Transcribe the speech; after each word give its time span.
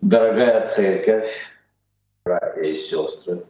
Дорогая 0.00 0.66
церковь, 0.66 1.30
братья 2.24 2.62
и 2.62 2.74
сестры, 2.74 3.44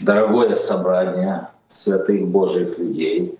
дорогое 0.00 0.56
собрание 0.56 1.48
святых 1.66 2.26
Божьих 2.28 2.78
людей, 2.78 3.38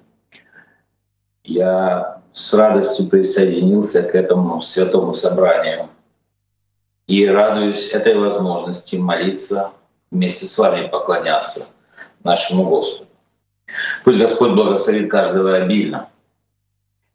я 1.44 2.20
с 2.34 2.52
радостью 2.52 3.08
присоединился 3.08 4.02
к 4.02 4.14
этому 4.14 4.60
святому 4.60 5.14
собранию 5.14 5.88
и 7.06 7.26
радуюсь 7.26 7.92
этой 7.92 8.18
возможности 8.18 8.96
молиться 8.96 9.72
вместе 10.10 10.44
с 10.44 10.58
вами 10.58 10.88
поклоняться 10.88 11.68
нашему 12.22 12.68
Господу. 12.68 13.08
Пусть 14.04 14.18
Господь 14.18 14.52
благословит 14.52 15.10
каждого 15.10 15.56
обильно 15.56 16.10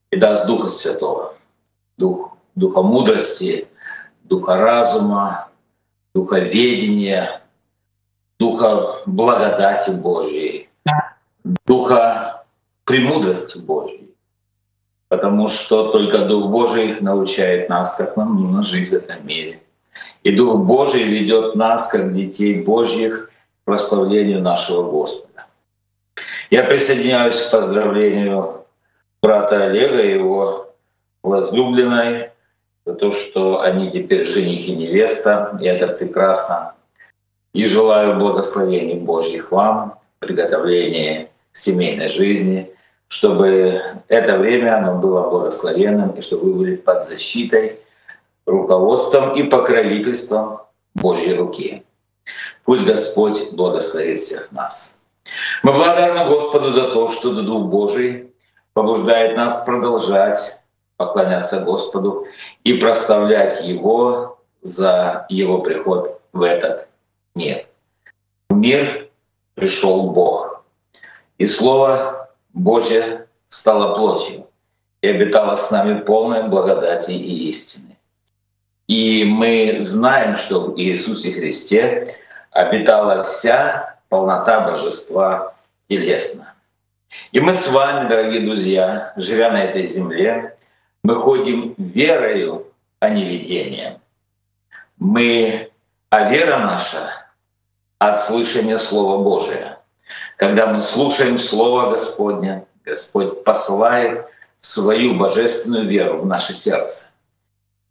и 0.10 0.18
даст 0.18 0.48
Духа 0.48 0.70
Святого, 0.70 1.36
Дух, 1.98 2.36
Духа 2.56 2.82
мудрости, 2.82 3.68
Духа 4.30 4.58
разума, 4.58 5.50
Духа 6.14 6.40
ведения, 6.40 7.42
Духа 8.40 9.02
благодати 9.08 9.90
Божьей, 9.90 10.70
Духа 11.66 12.46
премудрости 12.86 13.58
Божьей. 13.58 14.10
Потому 15.08 15.48
что 15.48 15.92
только 15.92 16.26
Дух 16.26 16.52
Божий 16.52 17.02
научает 17.02 17.70
нас, 17.70 17.96
как 17.96 18.16
нам 18.16 18.40
нужно 18.40 18.62
жить 18.62 18.90
в 18.90 18.94
этом 18.94 19.26
мире. 19.26 19.64
И 20.22 20.32
Дух 20.36 20.60
Божий 20.60 21.04
ведет 21.04 21.56
нас, 21.56 21.90
как 21.90 22.14
детей 22.14 22.62
Божьих, 22.64 23.30
к 23.30 23.66
прославлению 23.66 24.42
нашего 24.42 24.90
Господа. 24.92 25.46
Я 26.52 26.64
присоединяюсь 26.64 27.42
к 27.42 27.52
поздравлению 27.52 28.66
брата 29.24 29.66
Олега 29.66 30.02
и 30.04 30.14
его 30.14 30.76
возлюбленной 31.24 32.30
за 32.86 32.94
то, 32.94 33.12
что 33.12 33.62
они 33.62 33.92
теперь 33.92 34.26
жених 34.26 34.68
и 34.68 34.76
невеста, 34.76 35.58
и 35.62 35.66
это 35.66 35.88
прекрасно. 35.88 36.74
И 37.54 37.66
желаю 37.66 38.18
благословений 38.18 38.96
Божьих 38.96 39.52
вам, 39.52 40.00
приготовления 40.20 41.30
семейной 41.54 42.08
жизни, 42.08 42.72
чтобы 43.08 43.82
это 44.08 44.38
время 44.38 44.78
оно 44.78 45.00
было 45.00 45.30
благословенным, 45.30 46.12
и 46.12 46.22
чтобы 46.22 46.52
вы 46.52 46.54
были 46.54 46.76
под 46.76 47.06
защитой, 47.06 47.80
руководством 48.46 49.36
и 49.36 49.44
покровительством 49.44 50.60
Божьей 50.96 51.36
руки. 51.36 51.84
Пусть 52.66 52.86
Господь 52.86 53.54
благословит 53.54 54.20
всех 54.20 54.52
нас. 54.52 54.98
Мы 55.64 55.74
благодарны 55.74 56.30
Господу 56.30 56.72
за 56.72 56.92
то, 56.92 57.08
что 57.08 57.34
Дух 57.42 57.66
Божий 57.66 58.32
побуждает 58.74 59.36
нас 59.36 59.64
продолжать 59.66 60.59
поклоняться 61.00 61.62
Господу 61.62 62.28
и 62.66 62.74
прославлять 62.74 63.64
Его 63.64 64.38
за 64.62 65.26
Его 65.30 65.60
приход 65.60 66.20
в 66.34 66.42
этот 66.42 66.90
мир. 67.36 67.66
В 68.50 68.56
мир 68.56 69.08
пришел 69.56 70.12
Бог, 70.12 70.66
и 71.38 71.46
Слово 71.46 72.30
Божье 72.54 73.28
стало 73.48 73.96
плотью 73.96 74.48
и 75.02 75.08
обитало 75.08 75.56
с 75.56 75.72
нами 75.72 76.02
полной 76.02 76.44
благодати 76.50 77.12
и 77.12 77.50
истины. 77.50 77.98
И 78.88 79.24
мы 79.24 79.78
знаем, 79.80 80.36
что 80.36 80.66
в 80.66 80.78
Иисусе 80.78 81.32
Христе 81.32 82.08
обитала 82.52 83.24
вся 83.24 83.96
полнота 84.10 84.70
божества 84.70 85.54
телесно. 85.88 86.54
И 87.32 87.40
мы 87.40 87.54
с 87.54 87.72
вами, 87.72 88.10
дорогие 88.10 88.42
друзья, 88.42 89.14
живя 89.16 89.52
на 89.52 89.64
этой 89.64 89.86
земле, 89.86 90.58
мы 91.04 91.16
ходим 91.16 91.76
верою, 91.78 92.68
а 93.00 93.10
не 93.10 93.26
видением. 93.26 94.00
Мы, 94.98 95.72
а 96.10 96.30
вера 96.30 96.60
наша 96.60 97.12
от 98.00 98.26
слышания 98.26 98.78
Слова 98.78 99.24
Божия. 99.24 99.80
Когда 100.38 100.68
мы 100.68 100.82
слушаем 100.82 101.38
Слово 101.40 101.92
Господня, 101.92 102.66
Господь 102.84 103.44
посылает 103.44 104.26
свою 104.60 105.16
божественную 105.16 105.86
веру 105.86 106.20
в 106.20 106.26
наше 106.26 106.54
сердце. 106.54 107.06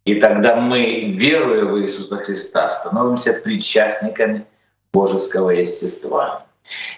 И 0.05 0.15
тогда 0.15 0.55
мы, 0.55 1.11
веруя 1.11 1.65
в 1.65 1.79
Иисуса 1.79 2.17
Христа, 2.17 2.69
становимся 2.69 3.33
причастниками 3.33 4.45
божеского 4.91 5.51
естества. 5.51 6.45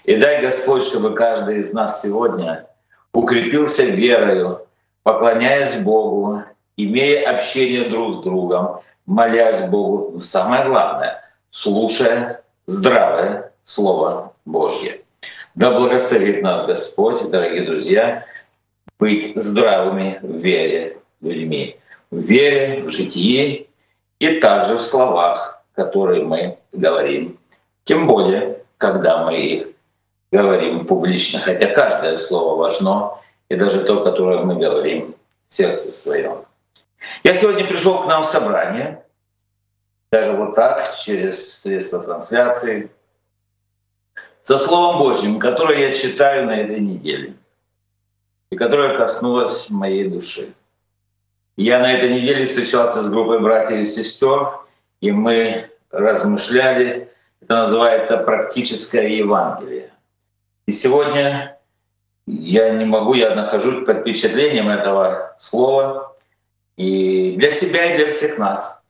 И 0.03 0.15
дай 0.15 0.41
Господь, 0.41 0.83
чтобы 0.83 1.13
каждый 1.13 1.59
из 1.59 1.73
нас 1.73 2.01
сегодня 2.01 2.67
укрепился 3.13 3.83
верою 3.83 4.65
поклоняясь 5.03 5.75
Богу, 5.81 6.43
имея 6.77 7.29
общение 7.29 7.89
друг 7.89 8.19
с 8.19 8.23
другом, 8.23 8.81
молясь 9.05 9.67
Богу, 9.69 10.11
но 10.13 10.21
самое 10.21 10.65
главное, 10.65 11.23
слушая 11.49 12.43
здравое 12.65 13.51
Слово 13.63 14.33
Божье. 14.45 15.01
Да 15.55 15.71
благословит 15.71 16.41
нас 16.41 16.65
Господь, 16.65 17.29
дорогие 17.29 17.63
друзья, 17.63 18.25
быть 18.99 19.33
здравыми 19.35 20.19
в 20.21 20.37
вере 20.37 20.97
людьми, 21.21 21.77
в 22.09 22.19
вере, 22.19 22.83
в 22.83 22.89
житии 22.89 23.67
и 24.19 24.39
также 24.39 24.77
в 24.77 24.81
словах, 24.81 25.63
которые 25.75 26.23
мы 26.23 26.57
говорим. 26.71 27.37
Тем 27.83 28.07
более, 28.07 28.59
когда 28.77 29.25
мы 29.25 29.37
их 29.37 29.67
говорим 30.31 30.85
публично, 30.85 31.39
хотя 31.39 31.67
каждое 31.67 32.17
слово 32.17 32.55
важно, 32.55 33.11
и 33.51 33.55
даже 33.57 33.83
то, 33.83 34.01
которое 34.05 34.43
мы 34.43 34.55
говорим 34.55 35.13
в 35.49 35.53
сердце 35.53 35.91
своем. 35.91 36.45
Я 37.25 37.33
сегодня 37.33 37.67
пришел 37.67 38.01
к 38.01 38.07
нам 38.07 38.23
в 38.23 38.27
собрание, 38.27 39.03
даже 40.09 40.31
вот 40.31 40.55
так, 40.55 40.95
через 40.95 41.59
средства 41.59 41.99
трансляции, 41.99 42.89
со 44.41 44.57
Словом 44.57 44.99
Божьим, 44.99 45.37
которое 45.37 45.79
я 45.79 45.93
читаю 45.93 46.45
на 46.45 46.61
этой 46.61 46.79
неделе, 46.79 47.33
и 48.51 48.55
которое 48.55 48.97
коснулось 48.97 49.69
моей 49.69 50.07
души. 50.07 50.53
Я 51.57 51.79
на 51.79 51.91
этой 51.91 52.09
неделе 52.09 52.45
встречался 52.45 53.01
с 53.01 53.09
группой 53.09 53.41
братьев 53.41 53.79
и 53.79 53.85
сестер, 53.85 54.61
и 55.01 55.11
мы 55.11 55.69
размышляли, 55.89 57.11
это 57.41 57.53
называется 57.53 58.17
практическое 58.19 59.09
Евангелие. 59.09 59.91
И 60.67 60.71
сегодня 60.71 61.57
я 62.27 62.69
не 62.71 62.85
могу, 62.85 63.13
я 63.13 63.35
нахожусь 63.35 63.85
под 63.85 64.01
впечатлением 64.01 64.69
этого 64.69 65.33
слова. 65.37 66.15
И 66.77 67.35
для 67.37 67.51
себя, 67.51 67.93
и 67.93 67.97
для 67.97 68.09
всех 68.09 68.37
нас 68.37 68.81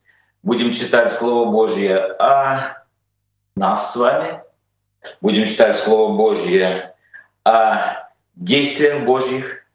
будем 0.43 0.71
читать 0.71 1.11
Слово 1.11 1.49
Божье 1.49 1.97
о 2.19 2.83
нас 3.55 3.93
с 3.93 3.95
вами, 3.95 4.41
будем 5.19 5.45
читать 5.45 5.77
Слово 5.77 6.15
Божье 6.15 6.93
о 7.43 8.07
действиях 8.35 9.03
Божьих 9.03 9.65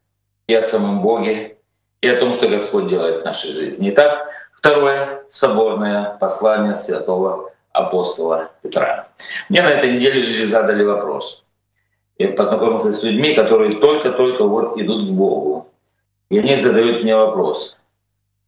и 0.46 0.54
о 0.54 0.62
самом 0.62 1.02
Боге, 1.02 1.58
и 2.00 2.08
о 2.08 2.16
том, 2.16 2.32
что 2.32 2.48
Господь 2.48 2.88
делает 2.88 3.22
в 3.22 3.24
нашей 3.24 3.50
жизни. 3.50 3.90
Итак, 3.90 4.28
второе 4.52 5.24
соборное 5.28 6.16
послание 6.20 6.74
святого 6.74 7.52
апостола 7.72 8.50
Петра. 8.62 9.08
Мне 9.48 9.62
на 9.62 9.70
этой 9.70 9.92
неделе 9.92 10.20
люди 10.20 10.42
задали 10.42 10.84
вопрос— 10.84 11.44
я 12.18 12.28
познакомился 12.28 12.92
с 12.92 13.02
людьми, 13.02 13.34
которые 13.34 13.72
только-только 13.72 14.44
вот 14.44 14.78
идут 14.78 15.06
к 15.06 15.10
Богу. 15.10 15.68
И 16.30 16.38
они 16.38 16.56
задают 16.56 17.02
мне 17.02 17.14
вопрос. 17.14 17.78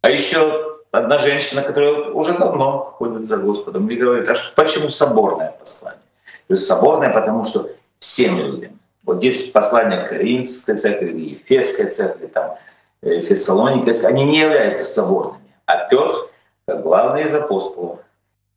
А 0.01 0.09
еще 0.09 0.79
одна 0.91 1.17
женщина, 1.17 1.61
которая 1.61 2.09
уже 2.11 2.37
давно 2.37 2.95
ходит 2.97 3.27
за 3.27 3.37
Господом, 3.37 3.83
мне 3.83 3.95
говорит, 3.95 4.27
а 4.27 4.35
почему 4.55 4.89
соборное 4.89 5.55
послание? 5.59 6.01
То 6.47 6.53
есть 6.53 6.65
соборное, 6.65 7.11
потому 7.11 7.45
что 7.45 7.69
всем 7.99 8.37
людям. 8.37 8.79
Вот 9.03 9.17
здесь 9.17 9.51
послание 9.51 10.07
Коринфской 10.07 10.77
церкви, 10.77 11.39
Ефесской 11.47 11.87
церкви, 11.87 12.27
там, 12.27 12.55
э, 13.01 13.21
Фессалоникой, 13.21 13.93
они 14.05 14.25
не 14.25 14.39
являются 14.39 14.83
соборными. 14.83 15.53
А 15.65 15.85
Петр, 15.89 16.29
как 16.67 16.81
главный 16.81 17.23
из 17.23 17.33
апостолов, 17.33 17.99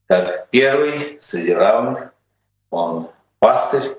как 0.09 0.49
первый 0.51 1.19
среди 1.21 1.53
равных, 1.53 2.13
он 2.71 3.09
пастырь, 3.39 3.97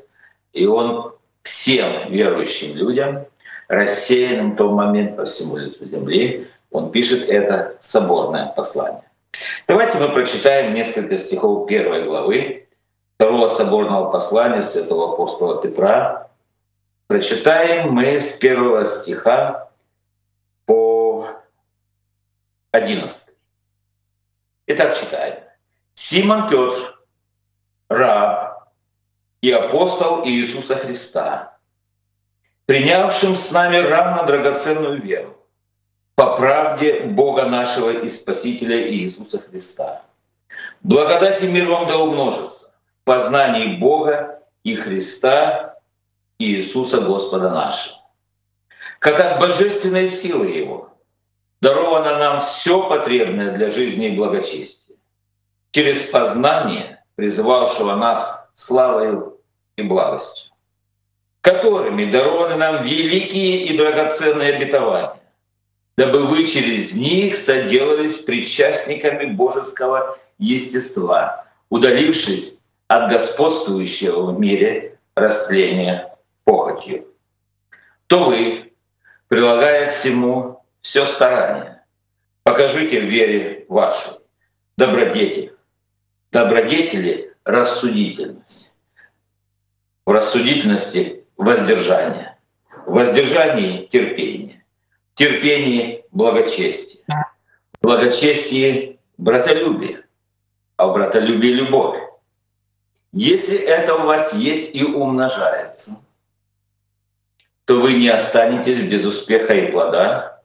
и 0.53 0.65
он 0.65 1.13
всем 1.41 2.11
верующим 2.11 2.75
людям, 2.75 3.25
рассеянным 3.67 4.53
в 4.53 4.55
тот 4.55 4.71
момент 4.71 5.17
по 5.17 5.25
всему 5.25 5.57
лицу 5.57 5.85
земли, 5.85 6.47
он 6.71 6.91
пишет 6.91 7.27
это 7.27 7.75
соборное 7.81 8.47
послание. 8.55 9.03
Давайте 9.67 9.97
мы 9.97 10.09
прочитаем 10.09 10.73
несколько 10.73 11.17
стихов 11.17 11.67
первой 11.67 12.05
главы 12.05 12.67
второго 13.15 13.47
соборного 13.49 14.11
послания 14.11 14.61
святого 14.61 15.13
апостола 15.13 15.61
Петра. 15.61 16.29
Прочитаем 17.07 17.91
мы 17.91 18.19
с 18.19 18.33
первого 18.33 18.85
стиха 18.85 19.69
по 20.65 21.27
11. 22.71 23.35
Итак, 24.67 24.97
читаем. 24.97 25.35
Симон 25.95 26.49
Петр, 26.49 26.99
раб 27.89 28.52
и 29.43 29.51
апостол 29.51 30.25
Иисуса 30.25 30.77
Христа, 30.77 31.57
принявшим 32.65 33.35
с 33.35 33.51
нами 33.51 33.75
равно 33.75 34.25
драгоценную 34.25 35.01
веру 35.01 35.35
по 36.15 36.37
правде 36.37 37.01
Бога 37.01 37.45
нашего 37.47 37.91
и 37.91 38.07
Спасителя 38.07 38.89
Иисуса 38.89 39.39
Христа. 39.41 40.03
Благодать 40.81 41.43
и 41.43 41.49
мир 41.49 41.69
вам 41.69 41.87
да 41.87 41.97
умножится 41.97 42.73
в 43.01 43.03
познании 43.03 43.75
Бога 43.75 44.39
и 44.63 44.75
Христа 44.75 45.75
Иисуса 46.39 47.01
Господа 47.01 47.49
нашего. 47.49 47.97
Как 48.99 49.19
от 49.19 49.41
божественной 49.41 50.07
силы 50.07 50.51
Его 50.51 50.93
даровано 51.59 52.17
нам 52.17 52.39
все 52.39 52.87
потребное 52.87 53.51
для 53.51 53.69
жизни 53.69 54.07
и 54.07 54.15
благочестия, 54.15 54.95
через 55.71 55.99
познание, 56.11 57.03
призывавшего 57.15 57.95
нас 57.95 58.49
славою 58.55 59.32
и 59.75 59.81
благостью, 59.81 60.51
которыми 61.41 62.05
дарованы 62.05 62.55
нам 62.55 62.83
великие 62.83 63.65
и 63.65 63.77
драгоценные 63.77 64.55
обетования, 64.55 65.19
дабы 65.97 66.27
вы 66.27 66.45
через 66.45 66.95
них 66.95 67.35
соделались 67.35 68.17
причастниками 68.17 69.25
божеского 69.25 70.17
естества, 70.37 71.45
удалившись 71.69 72.61
от 72.87 73.11
господствующего 73.11 74.31
в 74.31 74.39
мире 74.39 74.97
растления 75.15 76.15
похотью. 76.43 77.07
То 78.07 78.25
вы, 78.25 78.73
прилагая 79.27 79.89
к 79.89 79.93
всему 79.93 80.63
все 80.81 81.05
старание, 81.05 81.83
покажите 82.43 82.99
в 82.99 83.05
вере 83.05 83.65
вашей 83.69 84.13
добродетель. 84.77 85.53
Добродетели— 86.31 87.33
рассудительность. 87.43 88.72
В 90.05 90.11
рассудительности— 90.11 91.25
воздержание. 91.37 92.37
В 92.85 92.93
воздержании— 92.93 93.85
терпение. 93.91 94.63
В 95.13 95.17
терпении— 95.17 96.05
благочестие. 96.11 97.03
В 97.81 97.87
благочестии— 97.87 98.99
братолюбие 99.17 100.03
а 100.77 100.87
в 100.87 100.93
братолюбии 100.93 101.49
любовь. 101.49 102.01
Если 103.11 103.57
это 103.57 103.95
у 103.95 104.05
вас 104.05 104.33
есть 104.33 104.73
и 104.73 104.83
умножается, 104.83 105.97
то 107.65 107.79
вы 107.79 107.93
не 107.93 108.09
останетесь 108.09 108.81
без 108.81 109.05
успеха 109.05 109.53
и 109.53 109.71
плода 109.71 110.41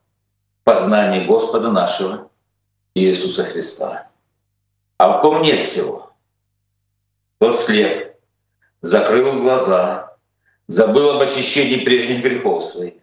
познания 0.64 1.24
Господа 1.24 1.72
нашего 1.72 2.30
Иисуса 2.94 3.44
Христа. 3.44 4.08
А 4.98 5.18
в 5.18 5.22
ком 5.22 5.42
нет 5.42 5.62
всего? 5.62 6.12
Тот 7.38 7.58
слеп, 7.58 8.07
закрыл 8.82 9.40
глаза, 9.40 10.16
забыл 10.66 11.10
об 11.10 11.22
очищении 11.22 11.84
прежних 11.84 12.22
грехов 12.22 12.64
своих. 12.64 12.94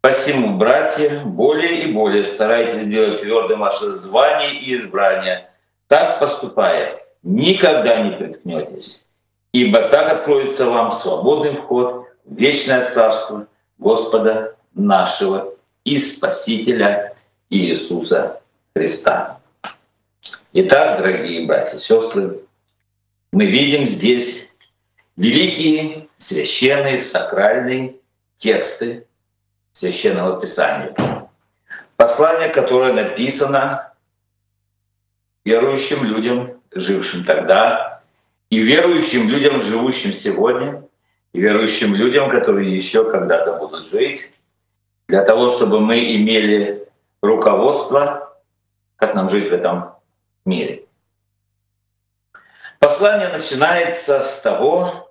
Посему, 0.00 0.56
братья, 0.56 1.22
более 1.24 1.82
и 1.82 1.92
более 1.92 2.24
старайтесь 2.24 2.84
сделать 2.84 3.20
твердым 3.20 3.60
ваше 3.60 3.90
звание 3.90 4.54
и 4.54 4.74
избрание– 4.74 5.50
так 5.88 6.18
поступая, 6.18 7.00
никогда 7.22 8.00
не 8.00 8.10
приткнетесь, 8.16 9.08
ибо 9.52 9.88
так 9.88 10.12
откроется 10.12 10.66
вам 10.66 10.92
свободный 10.92 11.56
вход 11.56 12.06
в 12.24 12.36
вечное 12.36 12.84
Царство 12.84 13.46
Господа 13.78 14.56
нашего 14.74 15.54
и 15.84 15.98
Спасителя 15.98 17.14
Иисуса 17.50 18.40
Христа. 18.74 19.38
Итак, 20.52 20.98
дорогие 20.98 21.46
братья 21.46 21.76
и 21.76 21.80
сестры, 21.80 22.40
мы 23.30 23.46
видим 23.46 23.86
здесь 23.86 24.45
великие 25.16 26.08
священные 26.16 26.98
сакральные 26.98 27.96
тексты 28.38 29.06
Священного 29.72 30.40
Писания. 30.40 30.94
Послание, 31.96 32.48
которое 32.48 32.92
написано 32.92 33.92
верующим 35.44 36.04
людям, 36.04 36.60
жившим 36.72 37.24
тогда, 37.24 38.00
и 38.50 38.58
верующим 38.58 39.28
людям, 39.28 39.60
живущим 39.60 40.12
сегодня, 40.12 40.82
и 41.32 41.40
верующим 41.40 41.94
людям, 41.94 42.30
которые 42.30 42.74
еще 42.74 43.10
когда-то 43.10 43.54
будут 43.54 43.86
жить, 43.86 44.30
для 45.08 45.24
того, 45.24 45.50
чтобы 45.50 45.80
мы 45.80 46.16
имели 46.16 46.88
руководство, 47.22 48.36
как 48.96 49.14
нам 49.14 49.30
жить 49.30 49.50
в 49.50 49.52
этом 49.52 49.94
мире. 50.44 50.84
Послание 52.78 53.28
начинается 53.28 54.20
с 54.20 54.40
того, 54.40 55.05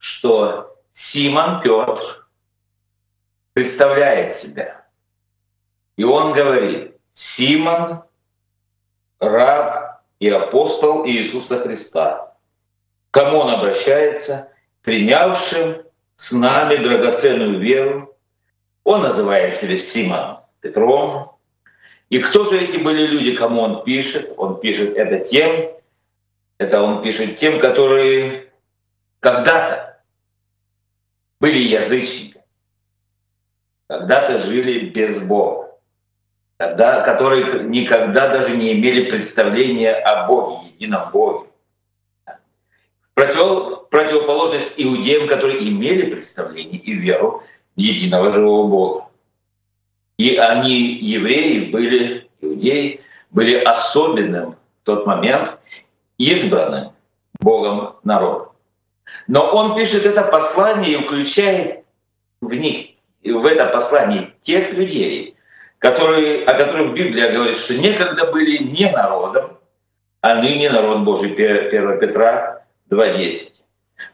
что 0.00 0.76
Симон 0.92 1.60
Петр 1.62 2.26
представляет 3.52 4.34
себя. 4.34 4.84
И 5.96 6.04
он 6.04 6.32
говорит, 6.32 6.96
Симон 7.12 8.02
раб 9.20 10.00
и 10.18 10.28
апостол 10.30 11.06
Иисуса 11.06 11.60
Христа. 11.60 12.34
кому 13.10 13.38
он 13.38 13.50
обращается? 13.50 14.50
Принявшим 14.82 15.82
с 16.16 16.32
нами 16.32 16.76
драгоценную 16.76 17.60
веру. 17.60 18.16
Он 18.84 19.02
называет 19.02 19.54
себя 19.54 19.76
Симон 19.76 20.38
Петром. 20.60 21.36
И 22.08 22.18
кто 22.20 22.44
же 22.44 22.58
эти 22.58 22.78
были 22.78 23.06
люди, 23.06 23.36
кому 23.36 23.60
он 23.60 23.84
пишет? 23.84 24.32
Он 24.38 24.58
пишет 24.58 24.96
это 24.96 25.18
тем, 25.18 25.70
это 26.56 26.82
он 26.82 27.02
пишет 27.02 27.36
тем, 27.36 27.60
которые 27.60 28.50
когда-то 29.20 29.89
были 31.40 31.58
язычниками, 31.58 32.44
когда-то 33.88 34.38
жили 34.38 34.90
без 34.90 35.20
Бога 35.22 35.70
да, 36.60 37.00
которые 37.00 37.64
никогда 37.64 38.28
даже 38.28 38.54
не 38.54 38.74
имели 38.74 39.08
представления 39.08 39.94
о 39.94 40.26
Боге, 40.26 40.68
едином 40.74 41.10
Боге. 41.10 41.48
В, 42.26 43.14
против, 43.14 43.88
противоположность 43.88 44.74
иудеям, 44.76 45.26
которые 45.26 45.66
имели 45.66 46.10
представление 46.10 46.78
и 46.78 46.92
веру 46.92 47.42
в 47.76 47.80
единого 47.80 48.30
живого 48.30 48.68
Бога. 48.68 49.04
И 50.18 50.36
они, 50.36 50.98
евреи, 50.98 51.70
были, 51.70 52.28
иудеи, 52.42 53.00
были 53.30 53.54
особенным 53.54 54.56
в 54.82 54.84
тот 54.84 55.06
момент 55.06 55.58
избранным 56.18 56.92
Богом 57.40 57.96
народом. 58.04 58.49
Но 59.26 59.54
он 59.54 59.76
пишет 59.76 60.04
это 60.04 60.24
послание 60.24 60.92
и 60.92 61.02
включает 61.02 61.84
в 62.40 62.52
них, 62.54 62.88
в 63.24 63.44
это 63.44 63.66
послание 63.66 64.34
тех 64.42 64.72
людей, 64.72 65.36
которые, 65.78 66.44
о 66.44 66.54
которых 66.54 66.94
Библия 66.94 67.32
говорит, 67.32 67.56
что 67.56 67.76
некогда 67.76 68.30
были 68.30 68.58
не 68.58 68.90
народом, 68.90 69.58
а 70.20 70.34
ныне 70.42 70.70
народ 70.70 71.00
Божий, 71.04 71.32
1 71.32 71.98
Петра 72.00 72.64
2.10. 72.90 73.52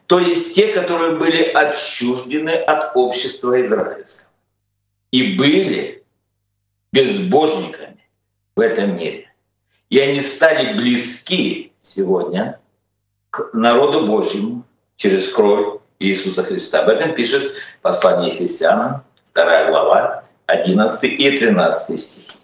То 0.07 0.19
есть 0.21 0.55
те, 0.55 0.69
которые 0.69 1.17
были 1.17 1.43
отчуждены 1.43 2.51
от 2.51 2.95
общества 2.95 3.61
израильского 3.61 4.31
и 5.11 5.37
были 5.37 6.05
безбожниками 6.93 8.05
в 8.55 8.61
этом 8.61 8.97
мире. 8.97 9.33
И 9.91 9.99
они 9.99 10.21
стали 10.21 10.77
близки 10.77 11.73
сегодня 11.81 12.61
к 13.31 13.51
народу 13.53 14.07
Божьему 14.07 14.65
через 14.97 15.33
кровь 15.33 15.81
Иисуса 15.99 16.43
Христа. 16.43 16.83
Об 16.83 16.89
этом 16.89 17.15
пишет 17.15 17.53
послание 17.83 18.35
христианам, 18.35 19.03
2 19.35 19.67
глава, 19.71 20.25
11 20.47 21.05
и 21.05 21.39
13 21.39 22.01
стихи. 22.01 22.39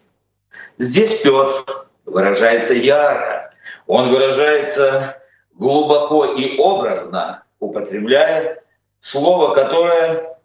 Здесь 0.78 1.22
Петр 1.22 1.86
выражается 2.04 2.74
ярко, 2.74 3.54
он 3.86 4.10
выражается 4.10 5.16
глубоко 5.54 6.26
и 6.26 6.58
образно, 6.58 7.42
употребляя 7.60 8.62
слово, 9.00 9.54
которое 9.54 10.38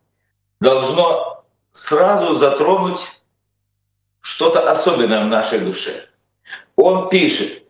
должно 0.60 1.46
сразу 1.72 2.36
затронуть 2.36 3.02
что-то 4.22 4.70
особенное 4.70 5.24
в 5.24 5.28
нашей 5.28 5.60
душе. 5.60 5.92
Он 6.76 7.10
пишет, 7.10 7.64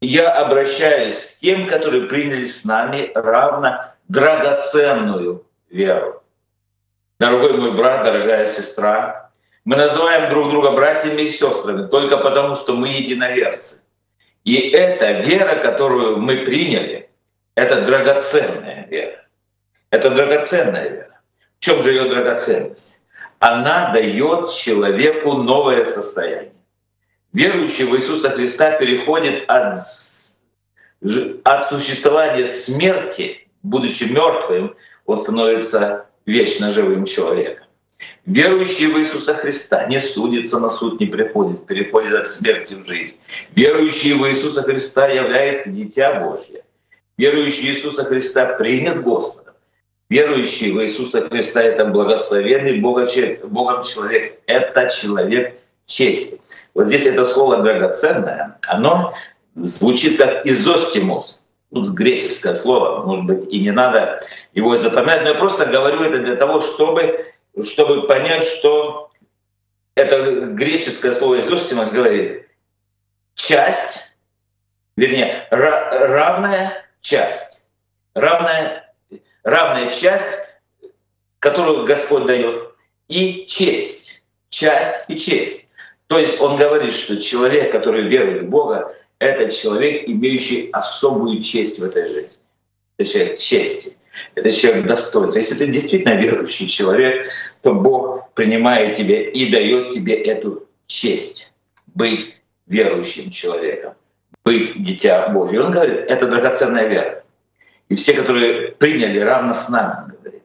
я 0.00 0.30
обращаюсь 0.32 1.26
к 1.26 1.38
тем, 1.40 1.66
которые 1.66 2.08
приняли 2.08 2.46
с 2.46 2.64
нами 2.64 3.10
равно 3.14 3.92
драгоценную 4.08 5.44
веру. 5.70 6.22
Дорогой 7.18 7.52
мой 7.54 7.72
брат, 7.72 8.04
дорогая 8.04 8.46
сестра, 8.46 9.30
мы 9.64 9.76
называем 9.76 10.30
друг 10.30 10.50
друга 10.50 10.70
братьями 10.70 11.22
и 11.22 11.30
сестрами 11.30 11.86
только 11.86 12.16
потому, 12.16 12.56
что 12.56 12.74
мы 12.74 12.88
единоверцы. 12.88 13.82
И 14.44 14.56
эта 14.70 15.20
вера, 15.20 15.56
которую 15.60 16.16
мы 16.16 16.44
приняли, 16.46 17.10
это 17.54 17.82
драгоценная 17.82 18.86
вера. 18.88 19.26
Это 19.90 20.10
драгоценная 20.10 20.88
вера. 20.88 21.20
В 21.58 21.64
чем 21.64 21.82
же 21.82 21.90
ее 21.90 22.08
драгоценность? 22.08 23.02
Она 23.38 23.92
дает 23.92 24.50
человеку 24.50 25.34
новое 25.34 25.84
состояние. 25.84 26.52
Верующий 27.32 27.84
в 27.84 27.96
Иисуса 27.96 28.30
Христа 28.30 28.72
переходит 28.72 29.44
от, 29.48 29.76
от 31.44 31.68
существования 31.68 32.44
смерти, 32.44 33.46
будучи 33.62 34.04
мертвым, 34.04 34.74
он 35.06 35.16
становится 35.16 36.06
вечно 36.26 36.72
живым 36.72 37.04
человеком. 37.04 37.66
Верующий 38.26 38.86
в 38.86 38.98
Иисуса 38.98 39.34
Христа 39.34 39.86
не 39.86 40.00
судится 40.00 40.58
на 40.58 40.68
суд, 40.68 41.00
не 41.00 41.06
приходит, 41.06 41.66
переходит 41.66 42.14
от 42.14 42.28
смерти 42.28 42.74
в 42.74 42.86
жизнь. 42.86 43.16
Верующий 43.54 44.14
в 44.14 44.28
Иисуса 44.28 44.62
Христа 44.62 45.08
является 45.08 45.70
дитя 45.70 46.20
Божье. 46.20 46.62
Верующий 47.16 47.72
в 47.72 47.76
Иисуса 47.76 48.04
Христа 48.04 48.56
принят 48.56 49.02
Господом. 49.02 49.54
Верующий 50.08 50.72
в 50.72 50.82
Иисуса 50.82 51.28
Христа— 51.28 51.62
это 51.62 51.84
благословенный 51.84 52.80
Богом 52.80 53.06
человек. 53.06 54.40
Это 54.46 54.88
человек 54.88 55.60
чести. 55.86 56.40
Вот 56.74 56.86
здесь 56.86 57.06
это 57.06 57.24
слово 57.24 57.62
драгоценное, 57.62 58.58
оно 58.66 59.14
звучит 59.56 60.18
как 60.18 60.46
изостимус. 60.46 61.40
Ну, 61.72 61.92
греческое 61.92 62.56
слово, 62.56 63.04
может 63.04 63.24
быть, 63.26 63.52
и 63.52 63.60
не 63.60 63.70
надо 63.70 64.20
его 64.54 64.76
запоминать, 64.76 65.22
но 65.22 65.28
я 65.28 65.34
просто 65.36 65.66
говорю 65.66 66.02
это 66.02 66.18
для 66.18 66.34
того, 66.34 66.58
чтобы 66.58 67.26
чтобы 67.62 68.06
понять, 68.06 68.44
что 68.44 69.10
это 69.94 70.46
греческое 70.46 71.12
слово 71.12 71.40
«изостимос» 71.40 71.90
говорит 71.90 72.46
часть, 73.34 74.14
вернее, 74.96 75.46
равная 75.50 76.84
часть, 77.00 77.66
равная, 78.14 78.94
равная 79.42 79.90
часть, 79.90 80.40
которую 81.38 81.84
Господь 81.84 82.26
дает, 82.26 82.74
и 83.08 83.46
честь, 83.46 84.22
часть 84.50 85.04
и 85.08 85.16
честь. 85.16 85.68
То 86.10 86.18
есть 86.18 86.40
он 86.40 86.58
говорит, 86.58 86.92
что 86.92 87.20
человек, 87.20 87.72
который 87.72 88.02
верует 88.02 88.42
в 88.42 88.48
Бога, 88.48 88.94
это 89.18 89.50
человек, 89.50 90.08
имеющий 90.08 90.68
особую 90.72 91.40
честь 91.40 91.78
в 91.78 91.84
этой 91.84 92.06
жизни. 92.08 92.36
Это 92.98 93.10
человек 93.10 93.38
чести 93.38 93.96
это 94.34 94.50
человек 94.50 94.86
достоинства. 94.86 95.38
Если 95.38 95.54
ты 95.54 95.70
действительно 95.70 96.14
верующий 96.14 96.66
человек, 96.66 97.28
то 97.62 97.74
Бог 97.74 98.30
принимает 98.34 98.96
тебя 98.96 99.30
и 99.30 99.50
дает 99.50 99.92
тебе 99.92 100.14
эту 100.14 100.66
честь 100.86 101.52
быть 101.94 102.34
верующим 102.66 103.30
человеком, 103.30 103.94
быть 104.44 104.82
дитя 104.82 105.28
Божье. 105.28 105.62
Он 105.62 105.72
говорит, 105.72 106.04
это 106.08 106.26
драгоценная 106.26 106.88
вера. 106.88 107.24
И 107.88 107.96
все, 107.96 108.14
которые 108.14 108.72
приняли 108.72 109.18
равно 109.18 109.54
с 109.54 109.68
нами, 109.68 110.12
говорит, 110.20 110.42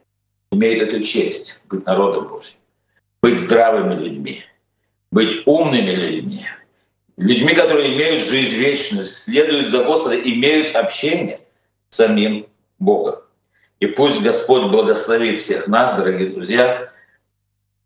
имеют 0.52 0.90
эту 0.90 1.04
честь 1.04 1.62
быть 1.70 1.86
народом 1.86 2.28
Божьим, 2.28 2.56
быть 3.22 3.38
здравыми 3.38 3.96
людьми, 3.96 4.44
быть 5.16 5.44
умными 5.46 5.92
людьми, 5.92 6.46
людьми, 7.16 7.54
которые 7.54 7.96
имеют 7.96 8.22
жизнь 8.22 8.58
вечную, 8.58 9.08
следуют 9.08 9.70
за 9.70 9.86
Господом, 9.86 10.20
имеют 10.20 10.76
общение 10.76 11.40
с 11.88 11.96
самим 11.96 12.48
Богом. 12.80 13.22
И 13.80 13.86
пусть 13.86 14.22
Господь 14.22 14.64
благословит 14.64 15.40
всех 15.40 15.68
нас, 15.68 15.96
дорогие 15.96 16.32
друзья, 16.32 16.92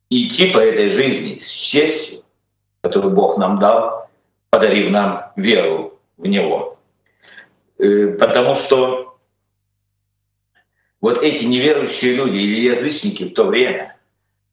идти 0.10 0.50
по 0.50 0.58
этой 0.58 0.90
жизни 0.90 1.38
с 1.38 1.48
честью, 1.48 2.24
которую 2.82 3.14
Бог 3.14 3.38
нам 3.38 3.60
дал, 3.60 4.10
подарив 4.50 4.90
нам 4.90 5.32
веру 5.36 6.00
в 6.18 6.26
Него. 6.26 6.80
Э, 7.78 8.08
потому 8.20 8.56
что 8.56 9.20
вот 11.00 11.22
эти 11.22 11.44
неверующие 11.46 12.16
люди 12.16 12.38
или 12.38 12.62
язычники 12.62 13.26
в 13.26 13.36
то 13.36 13.44
время, 13.44 13.99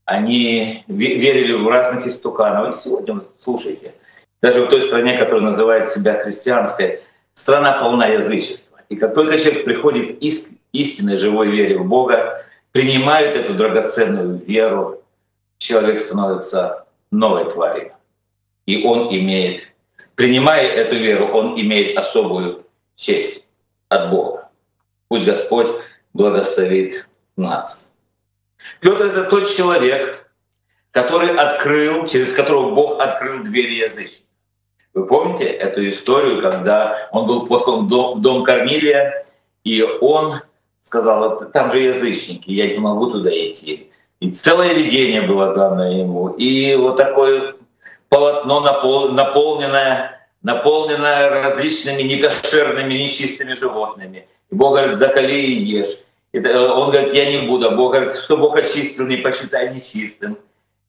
они 0.07 0.85
верили 0.87 1.53
в 1.53 1.69
разных 1.69 2.07
истуканов. 2.07 2.71
И 2.71 2.79
сегодня, 2.79 3.15
вот, 3.15 3.33
слушайте, 3.39 3.93
даже 4.41 4.63
в 4.63 4.71
той 4.71 4.83
стране, 4.83 5.19
которая 5.19 5.43
называет 5.43 5.89
себя 5.91 6.23
христианской, 6.23 7.01
страна 7.35 7.81
полна 7.81 8.07
язычества. 8.07 8.81
И 8.89 8.97
как 8.97 9.15
только 9.15 9.37
человек 9.37 9.65
приходит 9.65 10.23
из 10.23 10.53
истинной 10.73 11.19
живой 11.19 11.51
вере 11.51 11.79
в 11.79 11.87
Бога, 11.87 12.45
принимает 12.73 13.37
эту 13.37 13.55
драгоценную 13.55 14.39
веру, 14.39 15.03
человек 15.59 15.99
становится 15.99 16.87
новой 17.11 17.51
тварью. 17.51 17.93
И 18.67 18.85
он 18.85 19.09
имеет, 19.09 19.73
принимая 20.15 20.69
эту 20.69 20.95
веру, 20.97 21.27
он 21.27 21.61
имеет 21.61 21.99
особую 21.99 22.65
честь 22.95 23.51
от 23.89 24.11
Бога. 24.11 24.49
Пусть 25.09 25.27
Господь 25.27 25.69
благословит 26.13 27.09
нас. 27.37 27.93
Петр— 28.81 29.05
это 29.07 29.25
тот 29.25 29.49
человек, 29.49 30.27
который 30.91 31.35
открыл, 31.35 32.07
через 32.07 32.35
которого 32.35 32.75
Бог 32.75 33.01
открыл 33.01 33.43
двери 33.45 33.75
язычников. 33.75 34.27
Вы 34.95 35.07
помните 35.07 35.45
эту 35.45 35.89
историю, 35.91 36.41
когда 36.41 37.09
он 37.13 37.27
был 37.27 37.47
послан 37.47 37.87
в 37.87 38.21
дом, 38.21 38.45
Корнилия, 38.45 39.27
и 39.63 39.83
он 39.83 40.41
сказал, 40.81 41.51
там 41.53 41.71
же 41.71 41.81
язычники, 41.81 42.51
я 42.51 42.69
не 42.69 42.79
могу 42.79 43.11
туда 43.11 43.31
идти. 43.31 43.91
И 44.21 44.31
целое 44.31 44.73
видение 44.73 45.21
было 45.21 45.55
данное 45.55 45.93
ему. 45.93 46.31
И 46.31 46.75
вот 46.77 46.97
такое 46.97 47.57
полотно 48.09 48.61
наполненное, 48.61 50.29
наполненное 50.43 51.43
различными 51.43 52.01
некошерными, 52.01 52.95
нечистыми 52.95 53.53
животными. 53.53 54.27
И 54.51 54.55
Бог 54.55 54.77
говорит, 54.77 54.97
закали 54.97 55.35
и 55.35 55.63
ешь. 55.63 55.99
И 56.33 56.39
он 56.39 56.91
говорит, 56.91 57.15
я 57.15 57.31
не 57.31 57.47
буду. 57.47 57.69
А 57.69 57.71
Бог 57.75 57.95
говорит, 57.95 58.15
что 58.15 58.37
Бог 58.37 58.57
очистил, 58.57 59.07
не 59.07 59.17
посчитай 59.17 59.75
нечистым. 59.75 60.39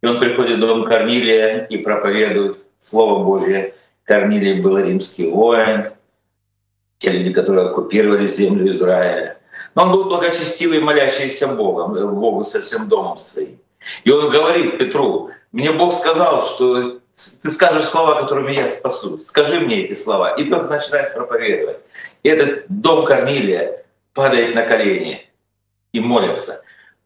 И 0.02 0.06
он 0.06 0.20
приходит 0.20 0.58
в 0.58 0.60
дом 0.60 0.84
Корнилия 0.84 1.66
и 1.66 1.78
проповедует 1.78 2.66
Слово 2.78 3.24
Божье. 3.24 3.74
Корнилий 4.04 4.62
был 4.62 4.78
римский 4.78 5.30
воин, 5.30 5.92
те 7.00 7.12
люди, 7.12 7.34
которые 7.34 7.68
оккупировали 7.68 8.26
землю 8.26 8.72
Израиля. 8.72 9.38
Но 9.76 9.84
он 9.84 9.92
был 9.92 10.06
благочестивый, 10.06 10.80
молящийся 10.80 11.48
Богом, 11.48 11.96
э, 11.96 12.06
Богу 12.08 12.44
со 12.44 12.62
всем 12.62 12.88
домом 12.88 13.18
своим. 13.18 13.60
И 14.04 14.12
он 14.12 14.32
говорит 14.32 14.78
Петру, 14.80 15.30
мне 15.52 15.72
Бог 15.72 15.94
сказал, 15.94 16.42
что 16.42 17.00
ты 17.42 17.50
скажешь 17.50 17.86
слова, 17.86 18.22
которыми 18.22 18.56
я 18.56 18.70
спасу. 18.70 19.18
Скажи 19.18 19.60
мне 19.60 19.84
эти 19.84 19.94
слова. 19.94 20.36
И 20.36 20.44
Петр 20.44 20.70
начинает 20.70 21.14
проповедовать. 21.14 21.78
И 22.24 22.30
этот 22.30 22.66
дом 22.70 23.06
Корнилия 23.06 23.84
падает 24.18 24.56
на 24.56 24.64
колени 24.64 25.30
и 25.94 26.00
молится. 26.00 26.64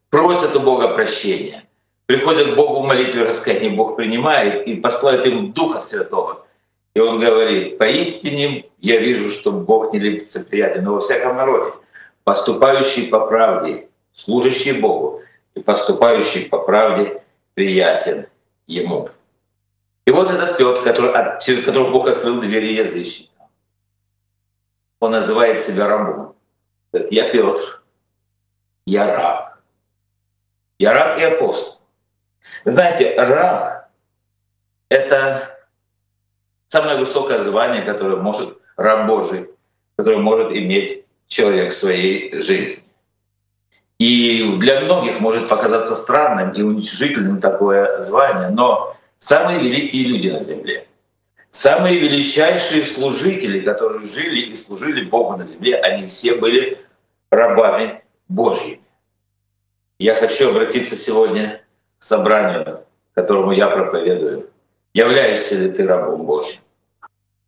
Просят 0.08 0.56
у 0.56 0.60
Бога 0.60 0.94
прощения. 0.94 1.64
Приходят 2.06 2.52
к 2.52 2.56
Богу 2.56 2.82
в 2.82 2.86
молитве 2.86 3.22
раскаяние, 3.22 3.70
Бог 3.70 3.96
принимает 3.96 4.66
и 4.66 4.76
посылает 4.76 5.26
им 5.26 5.52
Духа 5.52 5.78
Святого. 5.78 6.46
И 6.94 7.00
он 7.00 7.20
говорит, 7.20 7.78
поистине 7.78 8.64
я 8.80 8.98
вижу, 8.98 9.30
что 9.30 9.52
Бог 9.52 9.92
не 9.92 9.98
любит 9.98 10.48
приятен, 10.48 10.84
но 10.84 10.94
во 10.94 11.00
всяком 11.00 11.36
народе 11.36 11.72
поступающий 12.24 13.08
по 13.08 13.26
правде, 13.26 13.88
служащий 14.14 14.80
Богу 14.80 15.22
и 15.54 15.60
поступающий 15.60 16.48
по 16.48 16.58
правде 16.58 17.22
приятен 17.54 18.26
Ему. 18.66 19.10
И 20.06 20.10
вот 20.10 20.30
этот 20.30 20.56
Петр, 20.56 20.82
который, 20.82 21.12
через 21.40 21.64
которого 21.64 21.90
Бог 21.90 22.08
открыл 22.08 22.40
двери 22.40 22.74
язычникам, 22.74 23.48
он 25.00 25.12
называет 25.12 25.60
себя 25.60 25.88
рабом. 25.88 26.34
Я 26.92 27.30
Петр, 27.30 27.82
я 28.86 29.06
раб. 29.06 29.56
Я 30.78 30.92
раб 30.92 31.18
и 31.18 31.22
апостол. 31.22 31.80
Знаете, 32.64 33.14
раб— 33.16 33.88
это 34.90 35.58
самое 36.68 36.98
высокое 36.98 37.40
звание, 37.40 37.82
которое 37.82 38.16
может 38.16 38.58
раб 38.76 39.06
Божий, 39.06 39.48
которое 39.96 40.18
может 40.18 40.52
иметь 40.52 41.06
человек 41.28 41.72
в 41.72 41.76
своей 41.76 42.36
жизни. 42.36 42.84
И 43.98 44.56
для 44.58 44.80
многих 44.80 45.20
может 45.20 45.48
показаться 45.48 45.94
странным 45.94 46.50
и 46.52 46.62
уничижительным 46.62 47.40
такое 47.40 48.00
звание, 48.00 48.48
но 48.48 48.96
самые 49.18 49.60
великие 49.60 50.04
люди 50.04 50.28
на 50.28 50.42
земле, 50.42 50.88
самые 51.52 51.98
величайшие 51.98 52.82
служители, 52.82 53.60
которые 53.60 54.08
жили 54.08 54.40
и 54.40 54.56
служили 54.56 55.04
Богу 55.04 55.36
на 55.36 55.46
земле, 55.46 55.76
они 55.76 56.08
все 56.08 56.34
были 56.34 56.78
рабами 57.30 58.02
Божьими. 58.28 58.80
Я 59.98 60.16
хочу 60.16 60.50
обратиться 60.50 60.96
сегодня 60.96 61.62
к 61.98 62.02
собранию, 62.02 62.84
которому 63.14 63.52
я 63.52 63.68
проповедую. 63.68 64.50
Являешься 64.94 65.56
ли 65.56 65.70
ты 65.70 65.86
рабом 65.86 66.26
Божьим? 66.26 66.60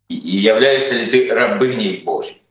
И 0.07 0.15
являешься 0.15 0.95
ли 0.95 1.07
ты 1.07 1.33
рабыней 1.33 2.03
Божьей? 2.03 2.41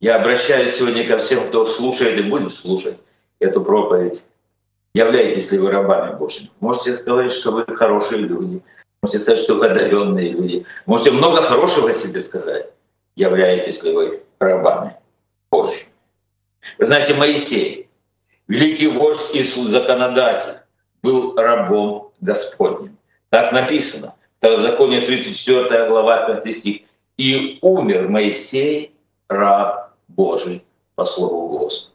Я 0.00 0.16
обращаюсь 0.16 0.76
сегодня 0.76 1.06
ко 1.06 1.18
всем, 1.18 1.48
кто 1.48 1.66
слушает 1.66 2.18
и 2.18 2.22
будет 2.22 2.52
слушать 2.52 2.98
эту 3.40 3.60
проповедь. 3.60 4.24
Являетесь 4.94 5.50
ли 5.50 5.58
вы 5.58 5.70
рабами 5.70 6.16
Божьими? 6.16 6.50
Можете 6.60 6.94
сказать, 6.98 7.32
что 7.32 7.50
вы 7.50 7.64
хорошие 7.66 8.22
люди. 8.22 8.62
Можете 9.04 9.18
сказать, 9.18 9.42
что 9.44 9.56
вы 9.56 9.66
одаренные 9.66 10.30
люди. 10.30 10.64
Можете 10.86 11.10
много 11.10 11.42
хорошего 11.42 11.90
о 11.90 11.94
себе 11.94 12.22
сказать. 12.22 12.70
Являетесь 13.16 13.82
ли 13.82 13.92
вы 13.92 14.22
рабами 14.38 14.96
Божьими? 15.50 15.90
Вы 16.78 16.86
знаете, 16.86 17.12
Моисей, 17.12 17.90
великий 18.48 18.86
вождь 18.86 19.34
и 19.34 19.42
законодатель, 19.42 20.60
был 21.02 21.36
рабом 21.36 22.12
Господним. 22.22 22.96
Так 23.28 23.52
написано. 23.52 24.14
Второзаконие 24.38 25.02
34 25.02 25.90
глава 25.90 26.40
5 26.40 26.56
стих. 26.56 26.80
«И 27.18 27.58
умер 27.60 28.08
Моисей, 28.08 28.94
раб 29.28 29.92
Божий 30.08 30.64
по 30.94 31.04
слову 31.04 31.58
Господа. 31.58 31.94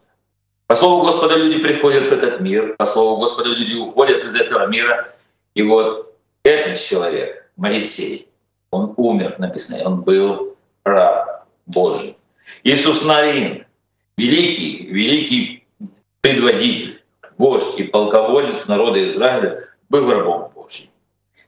По 0.68 0.76
слову 0.76 1.04
Господа 1.04 1.34
люди 1.34 1.60
приходят 1.60 2.04
в 2.04 2.12
этот 2.12 2.38
мир, 2.38 2.76
по 2.76 2.86
слову 2.86 3.20
Господа 3.20 3.48
люди 3.48 3.74
уходят 3.74 4.22
из 4.22 4.36
этого 4.36 4.68
мира. 4.68 5.12
И 5.54 5.62
вот 5.62 6.09
этот 6.44 6.78
человек, 6.78 7.50
Моисей, 7.56 8.28
он 8.70 8.94
умер, 8.96 9.36
написано, 9.38 9.82
он 9.84 10.02
был 10.02 10.56
раб 10.84 11.46
Божий. 11.66 12.16
Иисус 12.62 13.04
Навин, 13.04 13.66
великий, 14.16 14.86
великий 14.86 15.64
предводитель, 16.20 17.02
вождь 17.38 17.78
и 17.78 17.84
полководец 17.84 18.66
народа 18.68 19.06
Израиля, 19.08 19.68
был 19.88 20.10
рабом 20.10 20.50
Божьим. 20.54 20.88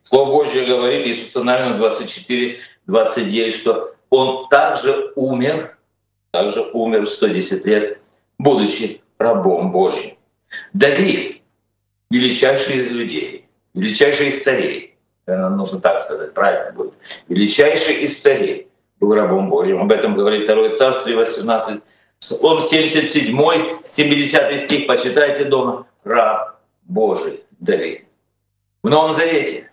Слово 0.03 0.31
Божье 0.31 0.67
говорит, 0.67 1.07
Иисус 1.07 1.35
Навина 1.43 1.77
24, 1.77 2.59
29, 2.87 3.55
что 3.55 3.95
он 4.11 4.49
также 4.49 5.13
умер, 5.17 5.79
также 6.33 6.63
умер 6.73 7.07
в 7.07 7.11
110 7.11 7.65
лет, 7.67 7.99
будучи 8.39 9.01
рабом 9.19 9.73
Божьим. 9.73 10.17
Давид, 10.73 11.41
величайший 12.11 12.81
из 12.81 12.91
людей, 12.91 13.42
величайший 13.75 14.29
из 14.29 14.43
царей, 14.43 14.97
нужно 15.27 15.81
так 15.81 15.99
сказать, 15.99 16.35
правильно 16.35 16.73
будет, 16.73 16.95
величайший 17.29 17.97
из 17.97 18.21
царей 18.21 18.69
был 19.01 19.15
рабом 19.15 19.51
Божьим. 19.51 19.81
Об 19.81 19.93
этом 19.93 20.15
говорит 20.15 20.47
2 20.47 20.71
Царство 20.71 21.11
18. 21.11 21.81
Псалом 22.21 22.61
77, 22.61 23.37
70 23.89 24.61
стих, 24.61 24.87
почитайте 24.87 25.45
дома, 25.45 25.87
раб 26.05 26.57
Божий 26.85 27.43
Давид. 27.59 28.05
В 28.85 28.89
Новом 28.89 29.15
Завете 29.17 29.69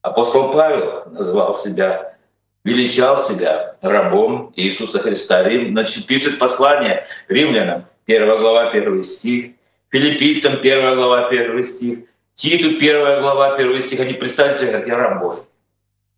апостол 0.00 0.52
Павел 0.52 1.02
назвал 1.10 1.54
себя, 1.54 2.16
величал 2.64 3.18
себя 3.18 3.74
рабом 3.82 4.54
Иисуса 4.56 5.00
Христа. 5.00 5.42
Рим, 5.42 5.72
значит, 5.72 6.06
пишет 6.06 6.38
послание 6.38 7.04
римлянам, 7.28 7.84
1 8.06 8.26
глава, 8.26 8.70
1 8.70 9.02
стих, 9.02 9.52
филиппийцам, 9.90 10.54
1 10.54 10.94
глава, 10.94 11.26
1 11.26 11.62
стих, 11.64 11.98
Титу, 12.36 12.76
1 12.76 13.22
глава, 13.22 13.54
1 13.54 13.82
стих. 13.82 14.00
Они 14.00 14.12
представьте 14.12 14.58
себе, 14.58 14.68
говорят, 14.72 14.88
я 14.88 14.96
раб 14.96 15.20
Божий. 15.22 15.42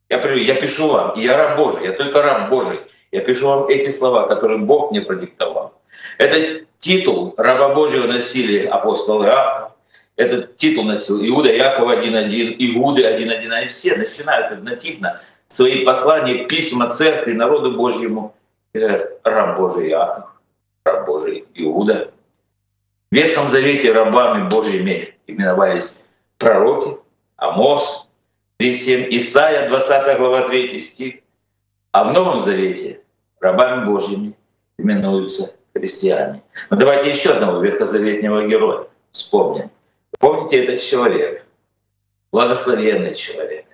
Я, 0.08 0.18
я 0.34 0.54
пишу 0.54 0.88
вам, 0.88 1.16
я 1.16 1.36
раб 1.36 1.56
Божий, 1.56 1.84
я 1.84 1.92
только 1.92 2.22
раб 2.22 2.50
Божий. 2.50 2.80
Я 3.12 3.20
пишу 3.20 3.46
вам 3.46 3.68
эти 3.68 3.88
слова, 3.90 4.26
которые 4.26 4.58
Бог 4.58 4.90
мне 4.90 5.00
продиктовал. 5.00 5.80
Этот 6.18 6.66
титул 6.80 7.34
раба 7.36 7.72
Божьего 7.72 8.06
носили 8.06 8.66
апостолы 8.66 9.26
Иаков, 9.26 9.72
этот 10.16 10.56
титул 10.56 10.84
носил 10.84 11.24
Иуда 11.24 11.52
Яков 11.52 11.88
1.1, 11.88 12.56
Иуды 12.58 13.02
1.1, 13.02 13.52
они 13.52 13.68
все 13.68 13.96
начинают 13.96 14.52
однотипно 14.52 15.20
свои 15.46 15.84
послания, 15.84 16.46
письма 16.46 16.90
церкви, 16.90 17.32
народу 17.32 17.76
Божьему, 17.76 18.34
раб 18.74 19.56
Божий 19.56 19.90
Иаков, 19.90 20.24
раб 20.84 21.06
Божий 21.06 21.44
Иуда. 21.54 22.10
В 23.12 23.14
Ветхом 23.14 23.50
Завете 23.50 23.92
рабами 23.92 24.48
Божьими 24.48 25.14
именовались 25.26 26.07
пророки, 26.38 26.98
Амос, 27.36 28.06
3.7, 28.58 29.08
Исайя, 29.10 29.68
20 29.68 30.18
глава, 30.18 30.48
3 30.48 30.80
стих. 30.80 31.20
А 31.92 32.04
в 32.04 32.12
Новом 32.12 32.42
Завете 32.42 33.00
рабами 33.40 33.86
Божьими 33.86 34.34
именуются 34.78 35.56
христиане. 35.74 36.42
Но 36.70 36.76
давайте 36.76 37.10
еще 37.10 37.32
одного 37.32 37.60
ветхозаветнего 37.60 38.46
героя 38.46 38.88
вспомним. 39.12 39.70
Помните 40.18 40.64
этот 40.64 40.80
человек, 40.80 41.46
благословенный 42.32 43.14
человек, 43.14 43.66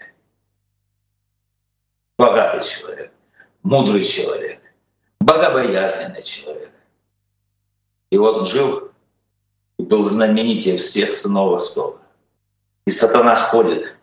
богатый 2.18 2.66
человек, 2.68 3.12
мудрый 3.62 4.04
человек, 4.04 4.60
богобоязненный 5.20 6.22
человек. 6.22 6.70
И 8.10 8.18
он 8.18 8.44
жил 8.44 8.90
и 9.78 9.82
был 9.82 10.04
знаменитее 10.04 10.78
всех 10.78 11.14
сынов 11.14 11.52
Востока. 11.52 12.03
И 12.86 12.90
сатана 12.90 13.36
ходит, 13.36 13.94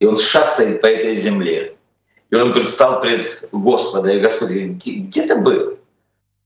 и 0.00 0.06
он 0.06 0.16
шастает 0.16 0.80
по 0.80 0.86
этой 0.86 1.14
земле. 1.14 1.76
И 2.30 2.34
он 2.34 2.52
предстал 2.52 3.00
пред 3.00 3.48
Господа, 3.52 4.10
и 4.10 4.20
Господь 4.20 4.48
говорит, 4.48 4.82
где 4.84 5.26
ты 5.26 5.36
был? 5.36 5.78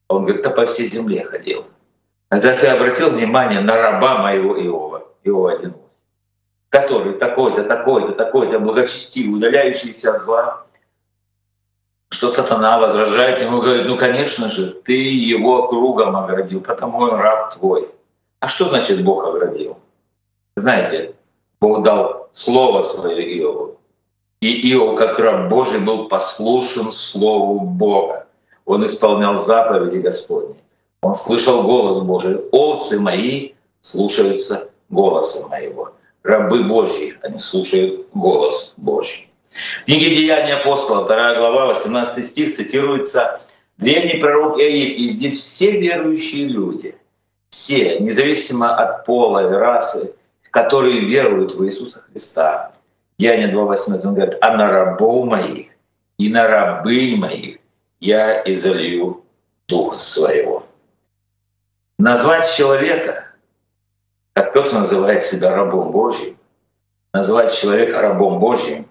Он 0.08 0.24
говорит, 0.24 0.42
да 0.42 0.50
по 0.50 0.66
всей 0.66 0.86
земле 0.86 1.24
ходил. 1.24 1.64
Когда 2.28 2.56
ты 2.56 2.66
обратил 2.66 3.10
внимание 3.10 3.60
на 3.60 3.76
раба 3.76 4.18
моего 4.18 4.56
Иова, 4.56 5.06
Иова 5.24 5.52
1, 5.52 5.74
который 6.68 7.14
такой-то, 7.14 7.64
такой-то, 7.64 8.12
такой-то, 8.12 8.58
благочестивый, 8.58 9.38
удаляющийся 9.38 10.14
от 10.14 10.22
зла, 10.22 10.66
что 12.10 12.30
сатана 12.30 12.78
возражает 12.78 13.40
ему, 13.40 13.62
говорит, 13.62 13.86
ну, 13.86 13.96
конечно 13.96 14.48
же, 14.48 14.70
ты 14.70 14.92
его 14.92 15.68
кругом 15.68 16.16
оградил, 16.16 16.60
потому 16.60 16.98
он 16.98 17.14
раб 17.14 17.54
твой. 17.54 17.88
А 18.40 18.48
что 18.48 18.66
значит 18.66 19.02
Бог 19.02 19.26
оградил? 19.26 19.78
Знаете, 20.56 21.14
Бог 21.60 21.82
дал 21.82 22.28
слово 22.32 22.82
свое 22.84 23.36
Иову. 23.36 23.76
И 24.40 24.72
Иов, 24.72 24.98
как 24.98 25.18
раб 25.18 25.50
Божий, 25.50 25.80
был 25.80 26.08
послушен 26.08 26.90
Слову 26.90 27.60
Бога. 27.60 28.26
Он 28.64 28.84
исполнял 28.84 29.36
заповеди 29.36 29.98
Господни. 29.98 30.54
Он 31.02 31.14
слышал 31.14 31.62
голос 31.62 32.02
Божий. 32.02 32.36
«Овцы 32.50 32.98
мои 32.98 33.52
слушаются 33.82 34.70
голоса 34.88 35.46
моего». 35.48 35.92
Рабы 36.22 36.64
Божьи, 36.64 37.18
они 37.22 37.38
слушают 37.38 38.06
голос 38.14 38.74
Божий. 38.76 39.28
В 39.82 39.86
книге 39.86 40.14
«Деяния 40.14 40.54
апостола», 40.54 41.06
2 41.06 41.34
глава, 41.34 41.66
18 41.66 42.24
стих, 42.24 42.54
цитируется 42.54 43.40
древний 43.78 44.20
пророк 44.20 44.58
Иаиль. 44.58 45.00
И 45.00 45.08
здесь 45.08 45.40
все 45.40 45.80
верующие 45.80 46.46
люди, 46.46 46.94
все, 47.50 47.98
независимо 48.00 48.74
от 48.74 49.04
пола 49.06 49.50
и 49.50 49.54
расы, 49.54 50.14
которые 50.50 51.00
веруют 51.00 51.54
в 51.54 51.64
Иисуса 51.64 52.02
Христа. 52.10 52.72
Деяние 53.18 53.52
2.18, 53.52 54.06
он 54.06 54.14
говорит, 54.14 54.38
«А 54.40 54.56
на 54.56 54.68
рабов 54.68 55.26
моих 55.26 55.68
и 56.18 56.28
на 56.28 56.48
рабынь 56.48 57.18
моих 57.18 57.58
я 58.00 58.42
изолью 58.44 59.24
Духа 59.68 59.98
Своего». 59.98 60.66
Назвать 61.98 62.50
человека, 62.56 63.26
как 64.32 64.52
Петр 64.52 64.72
называет 64.72 65.22
себя 65.22 65.54
рабом 65.54 65.92
Божьим, 65.92 66.38
назвать 67.12 67.54
человека 67.54 68.00
рабом 68.00 68.40
Божьим, 68.40 68.88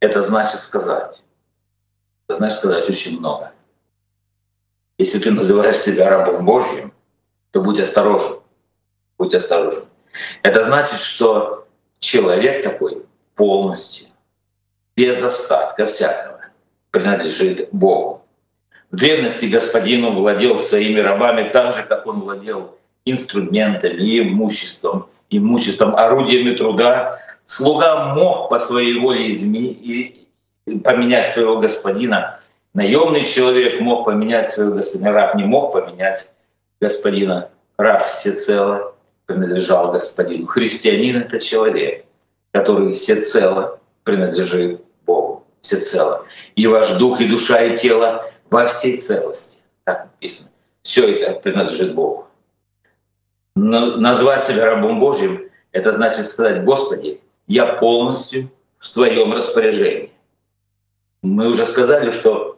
это 0.00 0.20
значит 0.20 0.60
сказать. 0.60 1.22
Это 2.28 2.38
значит 2.38 2.58
сказать 2.58 2.88
очень 2.88 3.18
много. 3.18 3.52
Если 4.98 5.18
ты 5.18 5.30
называешь 5.30 5.78
себя 5.78 6.10
рабом 6.10 6.44
Божьим, 6.44 6.92
то 7.50 7.62
будь 7.62 7.80
осторожен. 7.80 8.40
Будь 9.16 9.34
осторожен. 9.34 9.86
Это 10.42 10.64
значит, 10.64 10.98
что 10.98 11.66
человек 11.98 12.64
такой 12.64 13.02
полностью, 13.34 14.08
без 14.96 15.22
остатка 15.22 15.86
всякого, 15.86 16.40
принадлежит 16.90 17.68
Богу. 17.72 18.22
В 18.90 18.96
древности 18.96 19.46
господину 19.46 20.12
владел 20.12 20.58
своими 20.58 21.00
рабами 21.00 21.50
так 21.50 21.74
же, 21.74 21.82
как 21.82 22.06
он 22.06 22.20
владел 22.20 22.78
инструментами, 23.04 24.20
имуществом, 24.20 25.08
имуществом, 25.30 25.96
орудиями 25.96 26.54
труда. 26.54 27.18
Слуга 27.46 28.14
мог 28.14 28.48
по 28.48 28.58
своей 28.58 28.98
воле 29.00 29.30
изменить, 29.32 30.28
поменять 30.84 31.26
своего 31.26 31.58
господина. 31.58 32.38
Наемный 32.72 33.24
человек 33.24 33.80
мог 33.80 34.04
поменять 34.04 34.48
своего 34.48 34.76
господина, 34.76 35.12
раб 35.12 35.34
не 35.34 35.44
мог 35.44 35.72
поменять 35.72 36.30
господина. 36.80 37.50
Раб 37.76 38.04
всецело 38.04 38.93
принадлежал 39.26 39.92
господину. 39.92 40.46
Христианин— 40.46 41.16
это 41.18 41.40
человек, 41.40 42.04
который 42.52 42.92
всецело 42.92 43.80
принадлежит 44.02 44.82
Богу, 45.06 45.44
всецело. 45.60 46.26
И 46.56 46.66
ваш 46.66 46.96
дух, 46.98 47.20
и 47.20 47.28
душа, 47.28 47.62
и 47.62 47.76
тело 47.76 48.30
во 48.50 48.66
всей 48.66 49.00
целости. 49.00 49.62
Так 49.84 50.04
написано. 50.04 50.50
Все 50.82 51.08
это 51.08 51.40
принадлежит 51.40 51.94
Богу. 51.94 52.26
Но 53.56 53.96
назвать 53.96 54.44
себя 54.44 54.66
рабом 54.66 55.00
Божьим— 55.00 55.48
это 55.72 55.92
значит 55.92 56.26
сказать, 56.26 56.64
Господи, 56.64 57.20
я 57.46 57.74
полностью 57.74 58.50
в 58.78 58.90
Твоем 58.90 59.32
распоряжении. 59.32 60.12
Мы 61.22 61.48
уже 61.48 61.64
сказали, 61.64 62.10
что 62.10 62.53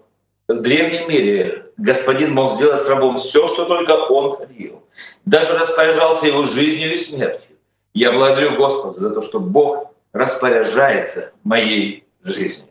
в 0.48 0.60
древнем 0.60 1.08
мире 1.08 1.66
господин 1.76 2.32
мог 2.32 2.52
сделать 2.52 2.80
с 2.80 2.88
рабом 2.88 3.18
все, 3.18 3.46
что 3.48 3.64
только 3.64 3.92
он 3.92 4.36
хотел. 4.36 4.84
Даже 5.24 5.58
распоряжался 5.58 6.28
его 6.28 6.44
жизнью 6.44 6.94
и 6.94 6.98
смертью. 6.98 7.56
Я 7.94 8.12
благодарю 8.12 8.56
Господа 8.56 9.00
за 9.00 9.10
то, 9.10 9.22
что 9.22 9.40
Бог 9.40 9.94
распоряжается 10.12 11.32
моей 11.44 12.04
жизнью. 12.22 12.68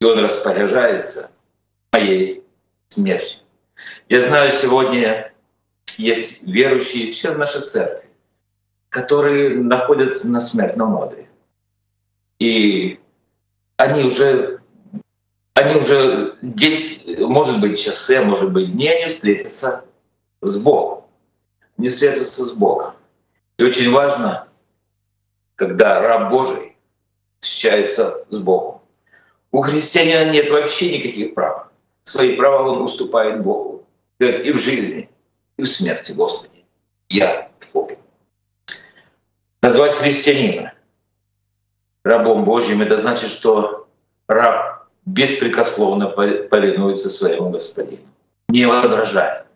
И 0.00 0.04
Он 0.04 0.18
распоряжается 0.18 1.30
моей 1.92 2.42
смертью. 2.88 3.40
Я 4.08 4.22
знаю, 4.22 4.52
сегодня 4.52 5.32
есть 5.96 6.42
верующие, 6.44 7.12
члены 7.12 7.38
нашей 7.38 7.62
церкви, 7.62 8.08
которые 8.88 9.56
находятся 9.56 10.28
на 10.28 10.40
смертном 10.40 10.96
одре. 11.02 11.28
И 12.38 13.00
они 13.76 14.04
уже, 14.04 14.53
они 15.64 15.80
уже 15.80 16.36
день, 16.42 16.78
может 17.26 17.60
быть, 17.60 17.80
часы, 17.80 18.20
может 18.20 18.52
быть, 18.52 18.72
дни, 18.72 18.88
они 18.88 19.06
встретятся 19.06 19.84
с 20.42 20.56
Богом. 20.58 21.04
не 21.76 21.90
связываться 21.90 22.44
с 22.44 22.52
Богом. 22.52 22.94
И 23.58 23.64
очень 23.64 23.90
важно, 23.90 24.48
когда 25.56 26.00
раб 26.00 26.30
Божий 26.30 26.76
встречается 27.40 28.24
с 28.28 28.38
Богом. 28.38 28.80
У 29.50 29.62
христианина 29.62 30.30
нет 30.30 30.50
вообще 30.50 30.98
никаких 30.98 31.34
прав. 31.34 31.68
Свои 32.04 32.36
права 32.36 32.70
он 32.70 32.82
уступает 32.82 33.42
Богу. 33.42 33.86
И 34.18 34.52
в 34.52 34.58
жизни, 34.58 35.08
и 35.56 35.62
в 35.62 35.66
смерти, 35.66 36.12
Господи. 36.12 36.64
Я 37.08 37.50
твой. 37.70 37.98
Назвать 39.62 39.92
христианина 39.92 40.74
рабом 42.04 42.44
Божьим, 42.44 42.82
это 42.82 42.98
значит, 42.98 43.30
что 43.30 43.88
раб 44.28 44.73
беспрекословно 45.06 46.08
повинуется 46.08 47.10
своему 47.10 47.50
господину. 47.50 48.02
Не 48.48 48.66
возражает, 48.66 49.46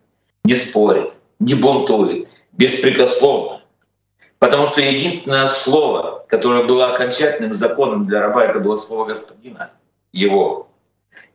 не 0.43 0.55
спорит, 0.55 1.11
не 1.39 1.53
бунтует, 1.55 2.27
беспрекословно. 2.53 3.61
Потому 4.39 4.67
что 4.67 4.81
единственное 4.81 5.47
слово, 5.47 6.25
которое 6.27 6.63
было 6.63 6.93
окончательным 6.93 7.53
законом 7.53 8.05
для 8.05 8.21
раба, 8.21 8.45
это 8.45 8.59
было 8.59 8.77
слово 8.77 9.05
господина, 9.05 9.71
его. 10.13 10.69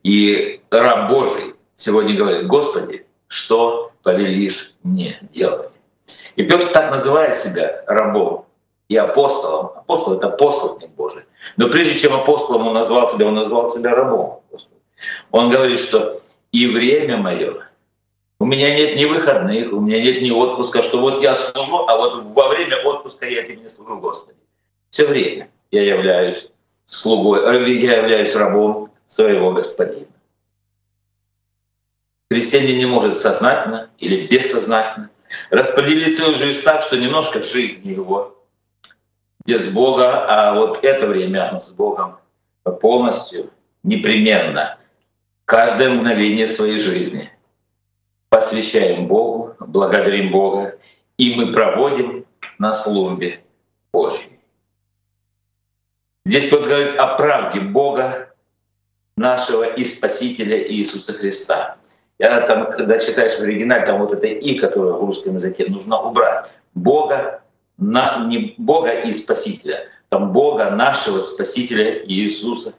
И 0.02 0.62
раб 0.70 1.10
Божий 1.10 1.54
сегодня 1.76 2.16
говорит, 2.16 2.46
Господи, 2.46 3.06
что 3.28 3.92
повелишь 4.02 4.74
мне 4.82 5.18
делать? 5.32 5.70
И 6.36 6.42
Петр 6.42 6.66
так 6.68 6.90
называет 6.90 7.34
себя 7.34 7.84
рабом 7.86 8.43
и 8.88 8.96
апостолом. 8.96 9.72
Апостол— 9.76 10.14
это 10.18 10.28
посланник 10.28 10.90
Божий. 10.90 11.22
Но 11.56 11.68
прежде 11.68 11.98
чем 11.98 12.14
апостолом 12.14 12.68
он 12.68 12.74
назвал 12.74 13.08
себя, 13.08 13.26
он 13.26 13.34
назвал 13.34 13.68
себя 13.68 13.94
рабом. 13.94 14.40
Он 15.30 15.50
говорит, 15.50 15.80
что 15.80 16.20
и 16.52 16.66
время 16.66 17.16
мое, 17.16 17.68
у 18.38 18.46
меня 18.46 18.76
нет 18.76 18.96
ни 18.96 19.04
выходных, 19.04 19.72
у 19.72 19.80
меня 19.80 20.00
нет 20.02 20.22
ни 20.22 20.30
отпуска, 20.30 20.82
что 20.82 20.98
вот 20.98 21.22
я 21.22 21.34
служу, 21.34 21.86
а 21.88 21.96
вот 21.96 22.24
во 22.34 22.48
время 22.48 22.76
отпуска 22.84 23.26
я 23.26 23.42
тебе 23.42 23.56
не 23.56 23.68
служу, 23.68 23.98
Господи. 23.98 24.38
Все 24.90 25.06
время 25.06 25.50
я 25.70 25.82
являюсь 25.82 26.48
слугой, 26.86 27.42
я 27.80 27.96
являюсь 27.98 28.34
рабом 28.34 28.90
своего 29.06 29.52
господина. 29.52 30.06
Христианин 32.30 32.78
не 32.78 32.86
может 32.86 33.16
сознательно 33.16 33.90
или 33.98 34.26
бессознательно 34.26 35.10
распределить 35.50 36.16
свою 36.16 36.34
жизнь 36.34 36.62
так, 36.62 36.82
что 36.82 36.96
немножко 36.96 37.42
жизни 37.42 37.92
его 37.92 38.36
без 39.44 39.70
Бога, 39.72 40.24
а 40.26 40.54
вот 40.54 40.82
это 40.82 41.06
время 41.06 41.60
с 41.62 41.70
Богом 41.70 42.18
полностью, 42.80 43.50
непременно, 43.82 44.78
каждое 45.44 45.90
мгновение 45.90 46.46
своей 46.46 46.78
жизни 46.78 47.30
посвящаем 48.30 49.06
Богу, 49.06 49.54
благодарим 49.60 50.32
Бога, 50.32 50.78
и 51.18 51.34
мы 51.36 51.52
проводим 51.52 52.24
на 52.58 52.72
службе 52.72 53.44
Божьей. 53.92 54.40
Здесь 56.24 56.48
Петр 56.48 56.66
говорит 56.66 56.96
о 56.98 57.14
правде 57.16 57.60
Бога, 57.60 58.34
нашего 59.16 59.64
и 59.64 59.84
Спасителя 59.84 60.60
Иисуса 60.72 61.12
Христа. 61.12 61.76
Я 62.18 62.40
там, 62.40 62.70
когда 62.70 62.98
читаешь 62.98 63.34
в 63.34 63.42
оригинале, 63.42 63.86
там 63.86 64.00
вот 64.00 64.12
это 64.12 64.26
«и», 64.26 64.58
которое 64.58 64.94
в 64.94 65.04
русском 65.04 65.36
языке 65.36 65.66
нужно 65.68 66.00
убрать. 66.00 66.50
Бога, 66.74 67.43
на, 67.76 68.26
не 68.26 68.54
Бога 68.58 68.92
и 69.00 69.12
Спасителя, 69.12 69.88
там 70.08 70.32
Бога 70.32 70.70
нашего 70.70 71.20
Спасителя 71.20 72.04
Иисуса 72.06 72.74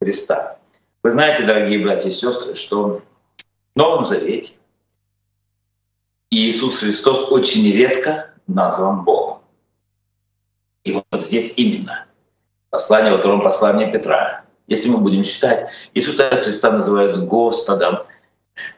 Христа. 0.00 0.58
Вы 1.02 1.10
знаете, 1.12 1.44
дорогие 1.44 1.78
братья 1.78 2.08
и 2.08 2.12
сестры, 2.12 2.54
что 2.54 3.02
в 3.74 3.76
Новом 3.76 4.04
Завете 4.06 4.54
Иисус 6.30 6.78
Христос 6.78 7.30
очень 7.30 7.70
редко 7.72 8.34
назван 8.46 9.04
Богом. 9.04 9.38
И 10.84 10.92
вот 10.92 11.22
здесь 11.22 11.54
именно 11.56 12.06
послание, 12.70 13.12
во 13.12 13.18
втором 13.18 13.42
послании 13.42 13.90
Петра. 13.90 14.44
Если 14.66 14.88
мы 14.88 14.98
будем 14.98 15.22
читать, 15.22 15.70
Иисуса 15.94 16.28
Христа 16.30 16.70
называют 16.70 17.26
Господом, 17.28 18.00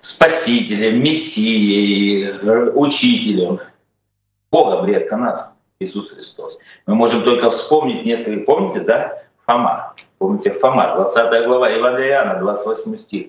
Спасителем, 0.01 1.03
Мессией, 1.03 2.39
Учителем. 2.75 3.61
Богом 4.51 4.87
редко 4.87 5.17
назван 5.17 5.53
Иисус 5.83 6.11
Христос. 6.11 6.59
Мы 6.87 6.95
можем 6.95 7.23
только 7.23 7.51
вспомнить 7.51 8.05
несколько, 8.05 8.45
помните, 8.45 8.81
да, 8.81 9.23
Фома. 9.47 9.95
Помните, 10.19 10.51
Фома, 10.51 10.95
20 10.95 11.47
глава 11.47 11.69
Евангелия 11.69 12.11
Иоанна, 12.11 12.41
28 12.41 12.99
стих. 12.99 13.27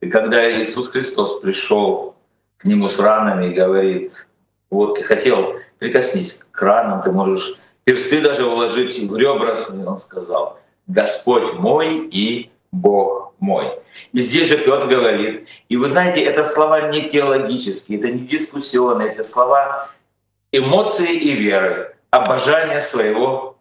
И 0.00 0.10
когда 0.10 0.50
Иисус 0.50 0.88
Христос 0.88 1.40
пришел 1.40 2.14
к 2.58 2.64
нему 2.64 2.88
с 2.88 2.98
ранами 2.98 3.46
и 3.46 3.54
говорит, 3.54 4.26
вот 4.70 4.96
ты 4.96 5.02
хотел, 5.02 5.54
прикоснись 5.78 6.44
к 6.50 6.62
ранам, 6.62 7.02
ты 7.02 7.12
можешь 7.12 7.58
персты 7.84 8.20
даже 8.20 8.44
вложить 8.44 8.98
в 8.98 9.16
ребра, 9.16 9.58
он 9.86 9.98
сказал, 9.98 10.58
Господь 10.86 11.54
мой 11.54 12.08
и 12.08 12.50
Бог 12.72 13.34
мой. 13.38 13.70
И 14.12 14.20
здесь 14.20 14.48
же 14.48 14.58
Петр 14.58 14.86
говорит, 14.88 15.46
и 15.68 15.76
вы 15.76 15.88
знаете, 15.88 16.22
это 16.24 16.42
слова 16.42 16.90
не 16.90 17.08
теологические, 17.08 17.98
это 17.98 18.08
не 18.08 18.20
дискуссионные, 18.20 19.08
это 19.08 19.22
слова 19.22 19.90
эмоции 20.58 21.14
и 21.14 21.32
веры, 21.32 21.96
обожания 22.10 22.80
своего 22.80 23.58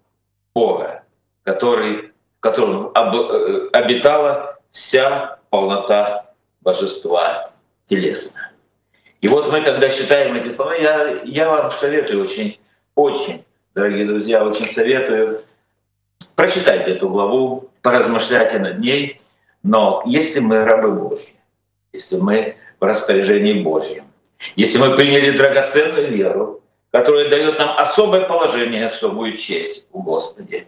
Бога, 0.54 1.04
который, 1.44 2.12
в 2.38 2.42
котором 2.42 2.92
э, 2.94 3.70
обитала 3.74 4.60
вся 4.72 5.40
полнота 5.50 6.32
божества 6.62 7.52
телесная. 7.86 8.52
И 9.22 9.28
вот 9.28 9.52
мы, 9.52 9.62
когда 9.62 9.90
читаем 9.90 10.36
эти 10.36 10.50
слова, 10.50 10.74
я, 10.76 11.22
я 11.24 11.50
вам 11.50 11.72
советую 11.72 12.22
очень, 12.22 12.60
очень, 12.96 13.46
дорогие 13.74 14.06
друзья, 14.06 14.44
очень 14.44 14.72
советую 14.72 15.42
прочитать 16.36 16.88
эту 16.88 17.10
главу, 17.10 17.70
поразмышляйте 17.82 18.60
над 18.60 18.80
ней. 18.80 19.22
Но 19.62 20.04
если 20.06 20.40
мы 20.40 20.66
рабы 20.66 20.92
Божьи, 20.92 21.34
если 21.94 22.18
мы 22.18 22.58
в 22.80 22.84
распоряжении 22.84 23.62
Божьем, 23.64 24.06
если 24.56 24.78
мы 24.78 24.96
приняли 24.96 25.32
драгоценную 25.32 26.10
веру, 26.12 26.63
которая 26.94 27.28
дает 27.28 27.58
нам 27.58 27.76
особое 27.76 28.22
положение, 28.22 28.86
особую 28.86 29.36
честь 29.36 29.88
у 29.92 30.04
Господи, 30.04 30.68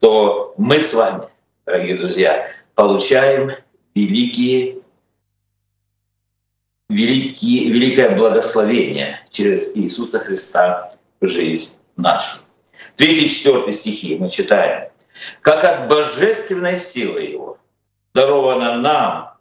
то 0.00 0.54
мы 0.58 0.80
с 0.80 0.92
вами, 0.92 1.28
дорогие 1.64 1.96
друзья, 1.96 2.48
получаем 2.74 3.52
великие 3.94 4.78
великие, 6.88 7.70
великое 7.70 8.16
благословение 8.16 9.24
через 9.30 9.76
Иисуса 9.76 10.18
Христа 10.18 10.96
в 11.20 11.28
жизнь 11.28 11.78
нашу. 11.96 12.40
Третий, 12.96 13.30
четвертый 13.30 13.72
стихи 13.72 14.16
мы 14.16 14.30
читаем. 14.30 14.90
«Как 15.42 15.62
от 15.64 15.88
божественной 15.88 16.76
силы 16.76 17.20
Его 17.20 17.58
даровано 18.14 18.78
нам 18.78 19.34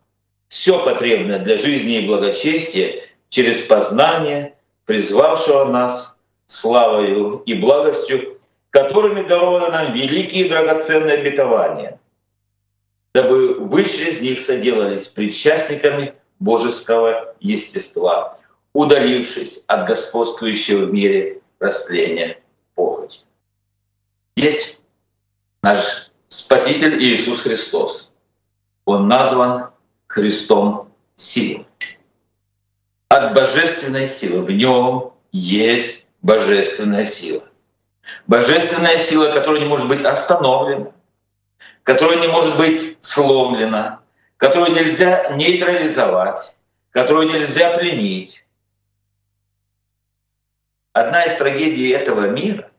все 0.50 0.86
потребное 0.86 1.40
для 1.40 1.58
жизни 1.58 1.96
и 1.96 2.08
благочестия 2.08 3.06
через 3.30 3.62
познание 3.62 4.54
призвавшего 4.92 5.64
нас 5.64 6.20
славою 6.48 7.44
и 7.46 7.54
благостью, 7.54 8.38
которыми 8.72 9.26
дарованы 9.26 9.70
нам 9.70 9.94
великие 9.94 10.44
и 10.44 10.50
драгоценные 10.50 11.20
обетования, 11.20 11.98
дабы 13.14 13.54
вы 13.54 13.86
через 13.86 14.20
них 14.20 14.42
соделались 14.42 15.08
причастниками 15.08 16.16
божеского 16.40 17.34
естества, 17.40 18.38
удалившись 18.74 19.64
от 19.68 19.88
господствующего 19.88 20.88
в 20.88 20.94
мире 20.94 21.40
растления 21.60 22.42
похоти. 22.76 23.22
Здесь 24.36 24.82
наш 25.64 26.12
Спаситель 26.28 27.02
Иисус 27.02 27.40
Христос. 27.40 28.12
Он 28.84 29.08
назван 29.08 29.70
Христом 30.08 30.90
силы. 31.16 31.66
От 33.12 33.34
божественной 33.34 34.08
силы. 34.08 34.42
В 34.42 34.52
нем 34.52 35.12
есть 35.34 36.08
божественная 36.22 37.04
сила. 37.04 37.44
Божественная 38.26 38.98
сила, 38.98 39.34
которая 39.34 39.60
не 39.60 39.68
может 39.68 39.90
быть 39.90 40.02
остановлена, 40.02 40.94
которая 41.84 42.22
не 42.22 42.30
может 42.30 42.56
быть 42.56 42.98
сломлена, 43.02 44.00
которую 44.38 44.72
нельзя 44.72 45.30
нейтрализовать, 45.36 46.56
которую 46.92 47.28
нельзя 47.28 47.78
пленить. 47.78 48.46
Одна 50.94 51.26
из 51.26 51.36
трагедий 51.36 51.90
этого 51.90 52.30
мира 52.30 52.72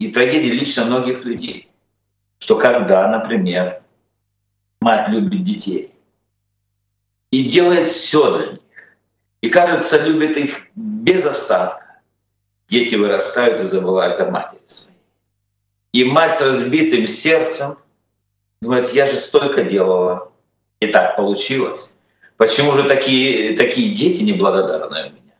и 0.00 0.10
трагедии 0.10 0.50
лично 0.50 0.86
многих 0.86 1.24
людей, 1.24 1.70
что 2.40 2.58
когда, 2.58 3.06
например, 3.06 3.80
мать 4.80 5.08
любит 5.08 5.44
детей 5.44 5.94
и 7.30 7.48
делает 7.48 7.86
все 7.86 8.36
для 8.36 8.52
них, 8.54 8.60
и, 9.40 9.48
кажется, 9.48 10.00
любит 10.00 10.36
их 10.36 10.66
без 10.74 11.24
остатка, 11.24 12.00
дети 12.68 12.94
вырастают 12.94 13.60
и 13.60 13.64
забывают 13.64 14.20
о 14.20 14.30
матери 14.30 14.62
своей. 14.66 14.98
И 15.92 16.04
мать 16.04 16.38
с 16.38 16.42
разбитым 16.42 17.06
сердцем— 17.06 17.76
Говорит, 18.60 18.90
я 18.90 19.06
же 19.06 19.14
столько 19.16 19.62
делала, 19.62 20.32
и 20.80 20.88
так 20.88 21.16
получилось. 21.16 21.98
Почему 22.36 22.72
же 22.72 22.84
такие, 22.84 23.56
такие 23.56 23.94
дети 23.94 24.22
неблагодарные 24.22 25.10
у 25.10 25.12
меня? 25.12 25.34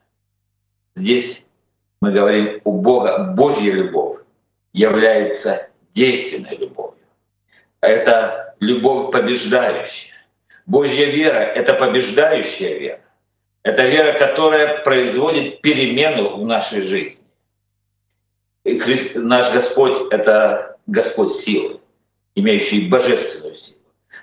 Здесь 0.94 1.46
мы 2.00 2.12
говорим 2.12 2.60
у 2.64 2.80
Бога, 2.80 3.32
Божья 3.36 3.72
любовь 3.72 4.20
является 4.72 5.70
действенной 5.94 6.56
любовью. 6.56 6.94
Это 7.80 8.54
любовь 8.60 9.12
побеждающая. 9.12 10.14
Божья 10.66 11.06
вера— 11.06 11.38
это 11.38 11.74
побеждающая 11.74 12.78
вера. 12.78 13.00
Это 13.62 13.86
вера, 13.86 14.18
которая 14.18 14.82
производит 14.82 15.60
перемену 15.60 16.36
в 16.36 16.44
нашей 16.44 16.80
жизни. 16.80 17.22
И 18.64 18.78
Христ, 18.78 19.16
наш 19.16 19.52
Господь— 19.52 20.08
это 20.12 20.76
Господь 20.86 21.32
силы, 21.32 21.80
имеющий 22.34 22.88
божественную 22.88 23.54
силу. 23.54 23.78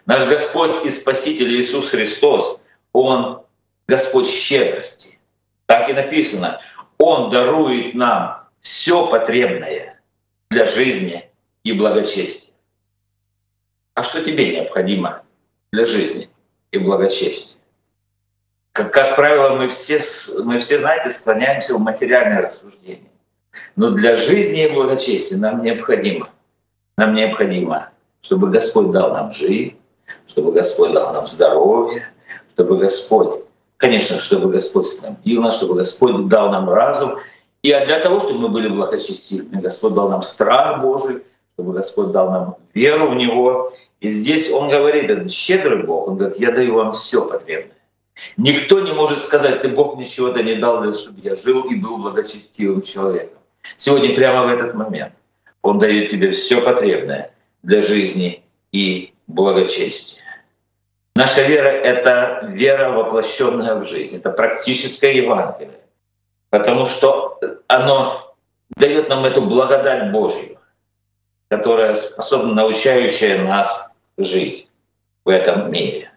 Наш 0.06 0.28
Господь 0.28 0.86
и 0.86 0.89
Спаситель 0.89 1.60
Иисус 1.60 1.89
Христос, 1.89 2.60
Он 2.93 3.43
Господь 3.88 4.28
щедрости. 4.28 5.19
Так 5.65 5.89
и 5.89 5.93
написано, 5.93 6.62
Он 6.98 7.30
дарует 7.30 7.93
нам 7.95 8.48
все 8.62 9.08
потребное 9.08 10.00
для 10.50 10.65
жизни 10.65 11.30
и 11.63 11.74
благочестия. 11.74 12.54
А 13.95 14.04
что 14.04 14.24
тебе 14.24 14.56
необходимо 14.56 15.24
для 15.71 15.86
жизни 15.86 16.30
и 16.71 16.78
благочестия? 16.78 17.60
Как, 18.75 18.91
как 18.91 19.15
правило, 19.15 19.55
мы 19.55 19.69
все, 19.69 20.01
мы 20.43 20.59
все, 20.59 20.79
знаете, 20.79 21.09
склоняемся 21.09 21.75
в 21.75 21.79
материальное 21.79 22.41
рассуждение. 22.41 23.09
Но 23.77 23.91
для 23.91 24.15
жизни 24.15 24.65
и 24.65 24.69
благочестия 24.69 25.38
нам 25.38 25.63
необходимо, 25.63 26.27
нам 26.97 27.15
необходимо, 27.15 27.91
чтобы 28.21 28.49
Господь 28.49 28.91
дал 28.91 29.13
нам 29.13 29.31
жизнь, 29.31 29.77
чтобы 30.27 30.51
Господь 30.51 30.91
дал 30.91 31.13
нам 31.13 31.25
здоровье, 31.25 32.05
чтобы 32.49 32.77
Господь, 32.77 33.45
конечно, 33.77 34.17
чтобы 34.17 34.51
Господь 34.51 34.88
снабдил 34.88 35.41
нас, 35.41 35.55
чтобы 35.55 35.75
Господь 35.75 36.27
дал 36.27 36.51
нам 36.51 36.69
разум. 36.69 37.19
И 37.61 37.69
для 37.69 37.99
того, 38.01 38.19
чтобы 38.19 38.39
мы 38.39 38.49
были 38.49 38.67
благочестивыми, 38.67 39.61
Господь 39.61 39.93
дал 39.93 40.09
нам 40.09 40.21
страх 40.21 40.81
Божий, 40.81 41.23
чтобы 41.53 41.71
Господь 41.71 42.11
дал 42.11 42.29
нам 42.29 42.55
веру 42.73 43.07
в 43.07 43.15
Него. 43.15 43.71
И 44.01 44.09
здесь 44.09 44.51
Он 44.51 44.69
говорит, 44.69 45.09
это 45.09 45.29
щедрый 45.29 45.83
Бог, 45.83 46.09
Он 46.09 46.17
говорит, 46.17 46.41
я 46.41 46.51
даю 46.51 46.73
вам 46.73 46.91
все 46.91 47.25
потребное. 47.25 47.74
Никто 48.38 48.80
не 48.80 48.91
может 48.93 49.23
сказать, 49.23 49.62
ты 49.62 49.69
Бог 49.69 49.95
мне 49.95 50.06
чего-то 50.06 50.41
не 50.41 50.56
дал, 50.56 50.93
чтобы 50.93 51.19
я 51.21 51.36
жил 51.36 51.69
и 51.69 51.75
был 51.75 51.97
благочестивым 51.97 52.82
человеком. 52.82 53.39
Сегодня 53.78 54.15
прямо 54.15 54.45
в 54.45 54.49
этот 54.49 54.73
момент 54.73 55.13
Он 55.62 55.78
дает 55.78 56.10
тебе 56.10 56.32
все 56.32 56.62
потребное 56.62 57.32
для 57.63 57.82
жизни 57.82 58.43
и 58.71 59.13
благочестия. 59.28 60.21
Наша 61.15 61.43
вера— 61.43 61.69
это 61.69 62.47
вера, 62.51 62.91
воплощенная 62.91 63.75
в 63.75 63.88
жизнь, 63.88 64.17
это 64.17 64.32
практическое 64.32 65.13
Евангелие, 65.13 65.80
потому 66.49 66.86
что 66.86 67.39
оно 67.67 68.36
дает 68.75 69.08
нам 69.08 69.23
эту 69.23 69.41
благодать 69.41 70.12
Божью, 70.12 70.58
которая 71.47 71.95
способна, 71.95 72.54
научающая 72.54 73.41
нас 73.43 73.89
жить 74.17 74.67
в 75.23 75.30
этом 75.30 75.71
мире. 75.71 76.12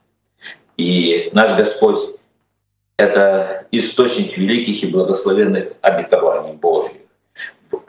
И 0.79 1.29
наш 1.33 1.57
Господь— 1.57 2.01
это 2.99 3.67
источник 3.73 4.39
великих 4.39 4.85
и 4.85 4.87
благословенных 4.87 5.73
обетований 5.83 6.55
Божьих. 6.55 7.01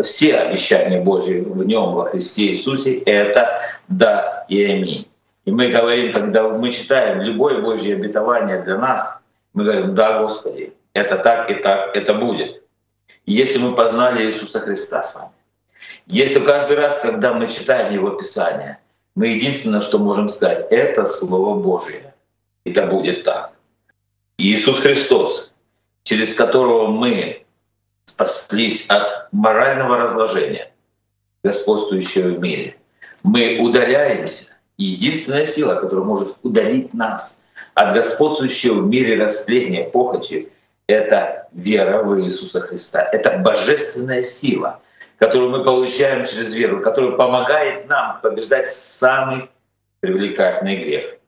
Все 0.03 0.35
обещания 0.35 0.99
Божьи 0.99 1.39
в 1.39 1.63
Нем, 1.63 1.93
во 1.93 2.05
Христе 2.05 2.47
Иисусе— 2.47 2.99
это 3.05 3.47
«да» 3.87 4.45
и 4.49 4.63
«аминь». 4.63 5.07
И 5.45 5.51
мы 5.51 5.67
говорим, 5.67 6.13
когда 6.13 6.49
мы 6.49 6.71
читаем 6.71 7.21
любое 7.21 7.61
Божье 7.61 7.95
обетование 7.95 8.61
для 8.63 8.77
нас, 8.77 9.21
мы 9.53 9.63
говорим, 9.63 9.95
да, 9.95 10.21
Господи, 10.21 10.73
это 10.93 11.17
так 11.17 11.49
и 11.51 11.55
так, 11.55 11.95
это 11.95 12.15
будет. 12.15 12.63
Если 13.25 13.59
мы 13.59 13.75
познали 13.75 14.25
Иисуса 14.25 14.59
Христа 14.59 15.03
с 15.03 15.15
вами. 15.15 15.31
Если 16.07 16.39
каждый 16.39 16.77
раз, 16.77 16.99
когда 17.01 17.33
мы 17.33 17.47
читаем 17.47 17.93
Его 17.93 18.11
Писание, 18.11 18.79
мы 19.15 19.27
единственное, 19.27 19.81
что 19.81 19.99
можем 19.99 20.29
сказать, 20.29 20.67
это 20.71 21.05
Слово 21.05 21.59
Божье 21.59 22.08
и 22.69 22.73
да 22.73 22.85
будет 22.85 23.23
так. 23.23 23.53
Иисус 24.37 24.79
Христос, 24.79 25.51
через 26.03 26.35
которого 26.35 26.87
мы 26.87 27.43
спаслись 28.05 28.87
от 28.87 29.27
морального 29.31 29.97
разложения, 29.97 30.71
господствующего 31.43 32.29
в 32.35 32.39
мире, 32.39 32.75
мы 33.23 33.59
удаляемся. 33.59 34.53
Единственная 34.77 35.45
сила, 35.45 35.75
которая 35.75 36.05
может 36.05 36.37
удалить 36.43 36.93
нас 36.93 37.43
от 37.73 37.93
господствующего 37.93 38.81
в 38.81 38.87
мире 38.87 39.21
растления 39.21 39.85
похоти, 39.85 40.49
это 40.87 41.47
вера 41.51 42.03
в 42.03 42.21
Иисуса 42.21 42.61
Христа. 42.61 43.09
Это 43.11 43.39
божественная 43.39 44.21
сила, 44.21 44.79
которую 45.17 45.49
мы 45.49 45.63
получаем 45.63 46.23
через 46.23 46.53
веру, 46.53 46.81
которая 46.81 47.11
помогает 47.17 47.87
нам 47.89 48.21
побеждать 48.21 48.67
самый 48.67 49.49
привлекательный 50.01 50.77
грех 50.77 51.18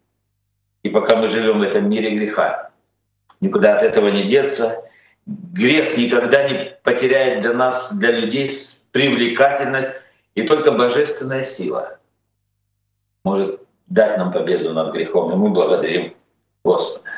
и 0.83 0.89
пока 0.89 1.15
мы 1.15 1.27
живем 1.27 1.59
в 1.59 1.61
этом 1.61 1.89
мире 1.89 2.15
греха. 2.15 2.71
Никуда 3.39 3.77
от 3.77 3.83
этого 3.83 4.07
не 4.07 4.23
деться. 4.23 4.83
Грех 5.25 5.97
никогда 5.97 6.49
не 6.49 6.77
потеряет 6.83 7.41
для 7.41 7.53
нас, 7.53 7.93
для 7.97 8.11
людей 8.11 8.49
привлекательность, 8.91 10.01
и 10.35 10.43
только 10.43 10.71
божественная 10.71 11.43
сила 11.43 11.97
может 13.23 13.61
дать 13.87 14.17
нам 14.17 14.31
победу 14.31 14.73
над 14.73 14.93
грехом, 14.93 15.31
и 15.31 15.35
мы 15.35 15.49
благодарим 15.49 16.15
Господа. 16.63 17.09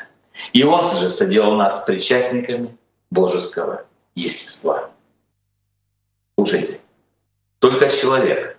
И 0.52 0.64
Он 0.64 0.84
же 0.96 1.08
соделал 1.10 1.54
нас 1.54 1.84
причастниками 1.84 2.76
божеского 3.10 3.84
естества. 4.14 4.90
Слушайте, 6.36 6.80
только 7.60 7.88
человек, 7.88 8.58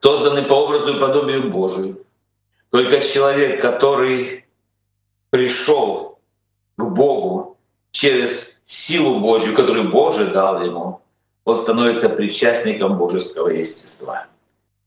созданный 0.00 0.42
по 0.42 0.54
образу 0.54 0.96
и 0.96 1.00
подобию 1.00 1.50
Божию, 1.50 2.04
только 2.70 3.00
человек, 3.00 3.60
который 3.60 4.44
пришел 5.30 6.18
к 6.76 6.84
Богу 6.84 7.56
через 7.92 8.60
силу 8.66 9.20
Божью, 9.20 9.54
которую 9.54 9.90
Боже 9.90 10.26
дал 10.26 10.62
ему, 10.62 11.00
он 11.44 11.56
становится 11.56 12.10
причастником 12.10 12.98
божеского 12.98 13.48
естества. 13.48 14.26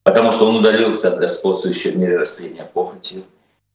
Потому 0.04 0.32
что 0.32 0.48
он 0.48 0.58
удалился 0.58 1.10
от 1.10 1.20
господствующего 1.20 1.91
в 1.91 1.98
мире 1.98 2.17
растления 2.17 2.70
похотью, 2.72 3.24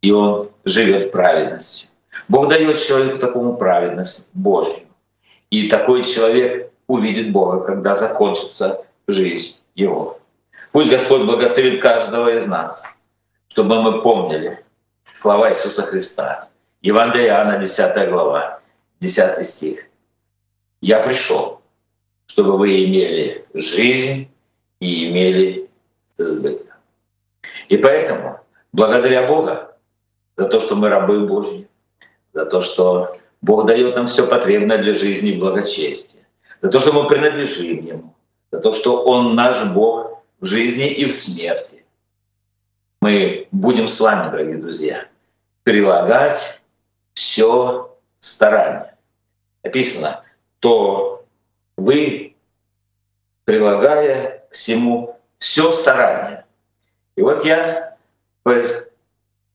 и 0.03 0.13
он 0.13 0.51
живет 0.65 1.11
праведностью. 1.13 1.91
Бог 2.29 2.49
дает 2.49 2.81
человеку 2.81 3.19
такому 3.19 3.57
праведность 3.57 4.31
Божью. 4.35 4.87
И 5.51 5.69
такой 5.69 6.05
человек 6.05 6.73
увидит 6.87 7.33
Бога, 7.33 7.61
когда 7.61 7.95
закончится 7.95 8.85
жизнь 9.07 9.59
его. 9.75 10.19
Пусть 10.73 10.91
Господь 10.91 11.23
благословит 11.23 11.81
каждого 11.81 12.29
из 12.37 12.47
нас— 12.47 12.83
чтобы 13.49 13.83
мы 13.83 14.03
помнили 14.03 14.65
слова 15.13 15.53
Иисуса 15.53 15.83
Христа. 15.83 16.49
Евангелие 16.83 17.29
Иоанна, 17.29 17.59
10 17.59 18.11
глава, 18.11 18.61
10 19.01 19.47
стих. 19.47 19.85
«Я 20.81 21.01
пришел, 21.01 21.61
чтобы 22.27 22.59
вы 22.59 22.85
имели 22.85 23.47
жизнь 23.55 24.31
и 24.81 25.11
имели 25.11 25.71
с 26.17 26.21
избытком». 26.21 26.77
И 27.69 27.77
поэтому, 27.79 28.41
благодаря 28.73 29.27
Бога 29.27 29.77
за 30.37 30.49
то, 30.49 30.61
что 30.61 30.77
мы 30.77 30.89
рабы 30.89 31.27
Божьи, 31.27 31.67
за 32.35 32.45
то, 32.47 32.61
что 32.61 33.17
Бог 33.41 33.67
дает 33.67 33.97
нам 33.97 34.07
все 34.07 34.27
потребное 34.27 34.79
для 34.79 34.95
жизни 34.95 35.31
и 35.31 35.39
благочестия, 35.39 36.27
за 36.61 36.69
то, 36.69 36.79
что 36.79 36.93
мы 36.93 37.07
принадлежим 37.07 37.85
Ему, 37.85 38.15
за 38.53 38.61
то, 38.61 38.73
что 38.73 39.03
Он 39.03 39.35
наш 39.35 39.65
Бог 39.73 40.23
в 40.41 40.47
жизни 40.47 40.89
и 40.89 41.07
в 41.07 41.15
смерти, 41.15 41.86
мы 43.07 43.47
будем 43.53 43.87
с 43.87 44.01
вами, 44.01 44.33
дорогие 44.33 44.57
друзья, 44.57 45.07
прилагать 45.63 46.61
все 47.15 47.97
старание. 48.19 48.97
Написано, 49.63 50.25
то 50.59 51.25
вы, 51.77 52.35
прилагая 53.45 54.41
к 54.51 54.55
всему 54.55 55.21
все 55.39 55.71
старание. 55.71 56.47
И 57.15 57.23
вот 57.23 57.45
я 57.45 57.97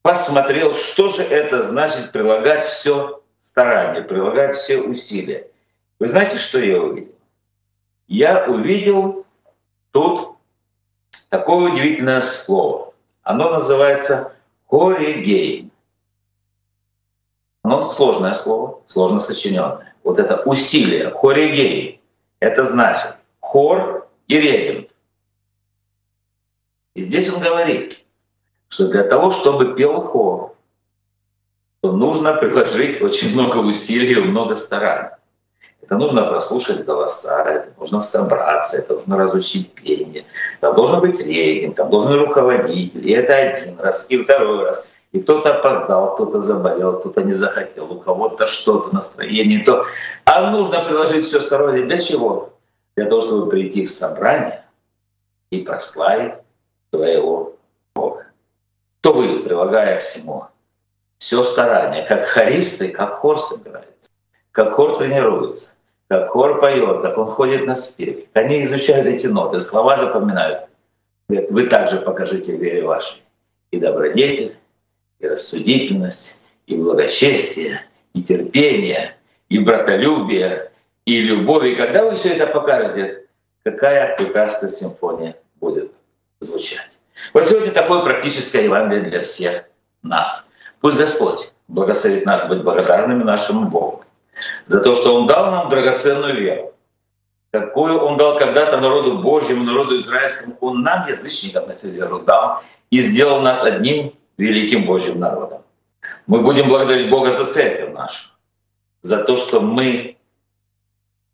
посмотрел, 0.00 0.72
что 0.72 1.08
же 1.08 1.22
это 1.22 1.62
значит 1.62 2.10
прилагать 2.10 2.64
все 2.64 3.20
старание, 3.38 4.00
прилагать 4.00 4.56
все 4.56 4.78
усилия. 4.78 5.46
Вы 5.98 6.08
знаете, 6.08 6.38
что 6.38 6.58
я 6.58 6.80
увидел? 6.80 7.14
Я 8.08 8.46
увидел 8.46 9.26
тут 9.90 10.38
такое 11.28 11.70
удивительное 11.70 12.22
слово— 12.22 12.88
оно 13.22 13.50
называется 13.50 14.32
хоригейн. 14.68 15.70
Оно 17.62 17.90
сложное 17.90 18.34
слово, 18.34 18.80
сложно 18.86 19.20
сочиненное. 19.20 19.94
Вот 20.02 20.18
это 20.18 20.42
усилие, 20.44 21.10
хоригейн, 21.10 22.00
это 22.40 22.64
значит 22.64 23.16
хор 23.40 24.08
и 24.26 24.40
регент. 24.40 24.88
И 26.94 27.02
здесь 27.02 27.32
он 27.32 27.40
говорит, 27.40 28.04
что 28.68 28.88
для 28.88 29.04
того, 29.04 29.30
чтобы 29.30 29.74
пел 29.76 30.00
хор, 30.00 30.56
то 31.80 31.92
нужно 31.92 32.34
приложить 32.34 33.00
очень 33.00 33.32
много 33.32 33.58
усилий, 33.58 34.16
много 34.16 34.56
стараний. 34.56 35.10
Это 35.92 35.98
нужно 35.98 36.24
прослушать 36.24 36.86
голоса, 36.86 37.44
это 37.44 37.68
нужно 37.78 38.00
собраться, 38.00 38.78
это 38.78 38.94
нужно 38.94 39.18
разучить 39.18 39.74
пение. 39.74 40.24
Там 40.60 40.74
должен 40.74 41.00
быть 41.00 41.20
регент, 41.20 41.76
там 41.76 41.90
должен 41.90 42.18
руководитель. 42.18 43.06
И 43.06 43.12
это 43.12 43.36
один 43.36 43.78
раз, 43.78 44.06
и 44.08 44.16
второй 44.16 44.64
раз. 44.64 44.88
И 45.12 45.20
кто-то 45.20 45.56
опоздал, 45.56 46.14
кто-то 46.14 46.40
заболел, 46.40 46.98
кто-то 46.98 47.20
не 47.20 47.34
захотел, 47.34 47.92
у 47.92 48.00
кого-то 48.00 48.46
что-то, 48.46 48.94
настроение 48.94 49.64
то. 49.64 49.84
А 50.24 50.50
нужно 50.50 50.82
приложить 50.82 51.26
все 51.26 51.42
стороннее. 51.42 51.84
Для 51.84 51.98
чего? 51.98 52.54
Для 52.96 53.04
того, 53.04 53.20
чтобы 53.20 53.50
прийти 53.50 53.84
в 53.84 53.90
собрание 53.90 54.64
и 55.50 55.60
прославить 55.60 56.36
своего 56.90 57.56
Бога. 57.94 58.28
То 59.02 59.12
вы, 59.12 59.40
прилагая 59.40 60.00
всему 60.00 60.46
все 61.18 61.44
старание, 61.44 62.06
как 62.06 62.24
хористы, 62.24 62.88
как 62.88 63.16
хор 63.16 63.38
собирается, 63.38 64.10
как 64.52 64.72
хор 64.72 64.96
тренируется, 64.96 65.74
как 66.12 66.28
хор 66.28 66.60
поет, 66.60 67.00
как 67.00 67.16
он 67.16 67.26
ходит 67.26 67.66
на 67.66 67.74
спеве. 67.74 68.26
Они 68.34 68.60
изучают 68.60 69.06
эти 69.06 69.28
ноты, 69.28 69.60
слова 69.60 69.96
запоминают. 69.96 70.68
Вы 71.28 71.66
также 71.68 72.00
покажите 72.00 72.54
вере 72.58 72.82
вашей 72.82 73.22
и 73.70 73.80
добродетель, 73.80 74.54
и 75.20 75.26
рассудительность, 75.26 76.44
и 76.66 76.76
благочестие, 76.76 77.86
и 78.12 78.22
терпение, 78.22 79.16
и 79.48 79.58
братолюбие, 79.58 80.70
и 81.06 81.22
любовь. 81.22 81.64
И 81.64 81.76
когда 81.76 82.04
вы 82.04 82.14
все 82.14 82.34
это 82.34 82.46
покажете, 82.46 83.24
какая 83.64 84.14
прекрасная 84.18 84.68
симфония 84.68 85.34
будет 85.62 85.92
звучать. 86.40 86.98
Вот 87.32 87.46
сегодня 87.46 87.72
такое 87.72 88.02
практическое 88.02 88.64
Евангелие 88.64 89.08
для 89.08 89.22
всех 89.22 89.64
нас. 90.02 90.50
Пусть 90.82 90.98
Господь 90.98 91.50
благословит 91.68 92.26
нас 92.26 92.46
быть 92.50 92.62
благодарными 92.62 93.22
нашему 93.22 93.70
Богу 93.70 94.01
за 94.66 94.80
то, 94.80 94.94
что 94.94 95.14
Он 95.14 95.26
дал 95.26 95.50
нам 95.50 95.68
драгоценную 95.68 96.40
веру, 96.40 96.74
какую 97.50 97.98
Он 97.98 98.16
дал 98.16 98.38
когда-то 98.38 98.80
народу 98.80 99.18
Божьему, 99.18 99.64
народу 99.64 99.98
израильскому. 100.00 100.56
Он 100.60 100.82
нам, 100.82 101.08
язычникам, 101.08 101.64
эту 101.64 101.88
веру 101.88 102.20
дал 102.20 102.62
и 102.90 103.00
сделал 103.00 103.40
нас 103.40 103.64
одним 103.64 104.14
великим 104.38 104.86
Божьим 104.86 105.18
народом. 105.18 105.62
Мы 106.26 106.42
будем 106.42 106.68
благодарить 106.68 107.10
Бога 107.10 107.32
за 107.32 107.46
церковь 107.46 107.92
нашу, 107.92 108.30
за 109.02 109.24
то, 109.24 109.36
что 109.36 109.60
мы 109.60 110.16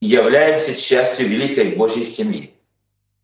являемся 0.00 0.80
частью 0.80 1.28
великой 1.28 1.76
Божьей 1.76 2.04
семьи. 2.04 2.54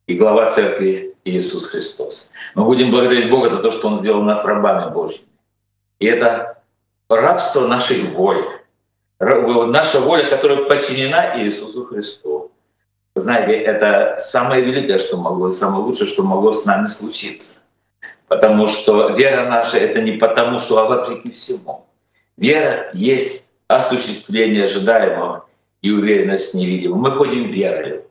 И 0.06 0.14
глава 0.14 0.50
церкви 0.50 1.14
Иисус 1.24 1.66
Христос. 1.66 2.30
Мы 2.54 2.64
будем 2.64 2.90
благодарить 2.90 3.30
Бога 3.30 3.48
за 3.48 3.60
то, 3.60 3.70
что 3.70 3.88
Он 3.88 3.98
сделал 3.98 4.22
нас 4.22 4.44
рабами 4.44 4.92
Божьими. 4.92 5.26
И 5.98 6.06
это 6.06 6.62
рабство 7.08 7.66
нашей 7.66 8.02
воли. 8.02 8.44
Наша 9.20 10.00
воля, 10.00 10.28
которая 10.28 10.64
подчинена 10.64 11.40
Иисусу 11.42 11.84
Христу. 11.86 12.50
Знаете, 13.16 13.52
это 13.52 14.16
самое 14.18 14.62
великое, 14.62 14.98
что 14.98 15.16
могло, 15.16 15.50
самое 15.50 15.84
лучшее, 15.84 16.08
что 16.08 16.24
могло 16.24 16.52
с 16.52 16.64
нами 16.64 16.88
случиться. 16.88 17.60
Потому 18.26 18.66
что 18.66 19.10
вера 19.10 19.48
наша— 19.48 19.76
это 19.78 20.00
не 20.00 20.12
потому, 20.12 20.58
что, 20.58 20.78
а 20.78 20.88
вопреки 20.88 21.30
всему. 21.30 21.86
Вера 22.36 22.90
есть 22.92 23.52
осуществление 23.68 24.64
ожидаемого 24.64 25.46
и 25.82 25.92
уверенность 25.92 26.52
в 26.52 26.56
невидимом. 26.56 27.00
Мы 27.00 27.12
ходим 27.12 27.48
верою, 27.50 28.04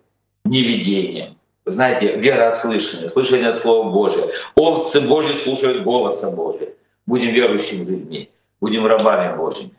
не 0.45 0.61
видением. 0.61 1.37
Вы 1.65 1.71
знаете, 1.71 2.15
вера 2.15 2.49
от 2.49 2.57
слышания, 2.57 3.09
слышание 3.09 3.49
от 3.49 3.57
Слова 3.57 3.89
Божия. 3.89 4.27
Овцы 4.55 5.01
Божьи 5.01 5.33
слушают 5.43 5.83
голоса 5.83 6.31
Божия. 6.31 6.69
Будем 7.05 7.33
верующими 7.33 7.83
людьми, 7.83 8.29
будем 8.61 8.85
рабами 8.85 9.35
Божьими. 9.35 9.73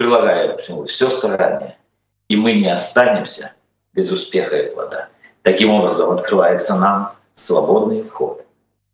Прилагаем 0.00 0.56
к 0.56 0.60
всему 0.62 0.86
все 0.86 1.10
старание, 1.10 1.76
и 2.28 2.34
мы 2.34 2.54
не 2.54 2.70
останемся 2.72 3.52
без 3.92 4.10
успеха 4.10 4.56
и 4.56 4.72
плода. 4.72 5.10
Таким 5.42 5.68
образом 5.68 6.12
открывается 6.12 6.74
нам 6.76 7.12
свободный 7.34 8.04
вход 8.04 8.42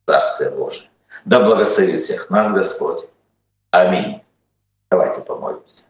Царствие 0.07 0.51
Божие. 0.51 0.88
Да 1.25 1.45
благословит 1.45 2.03
всех 2.03 2.29
нас 2.29 2.53
Господь. 2.53 3.05
Аминь. 3.71 4.21
Давайте 4.90 5.21
помолимся. 5.21 5.85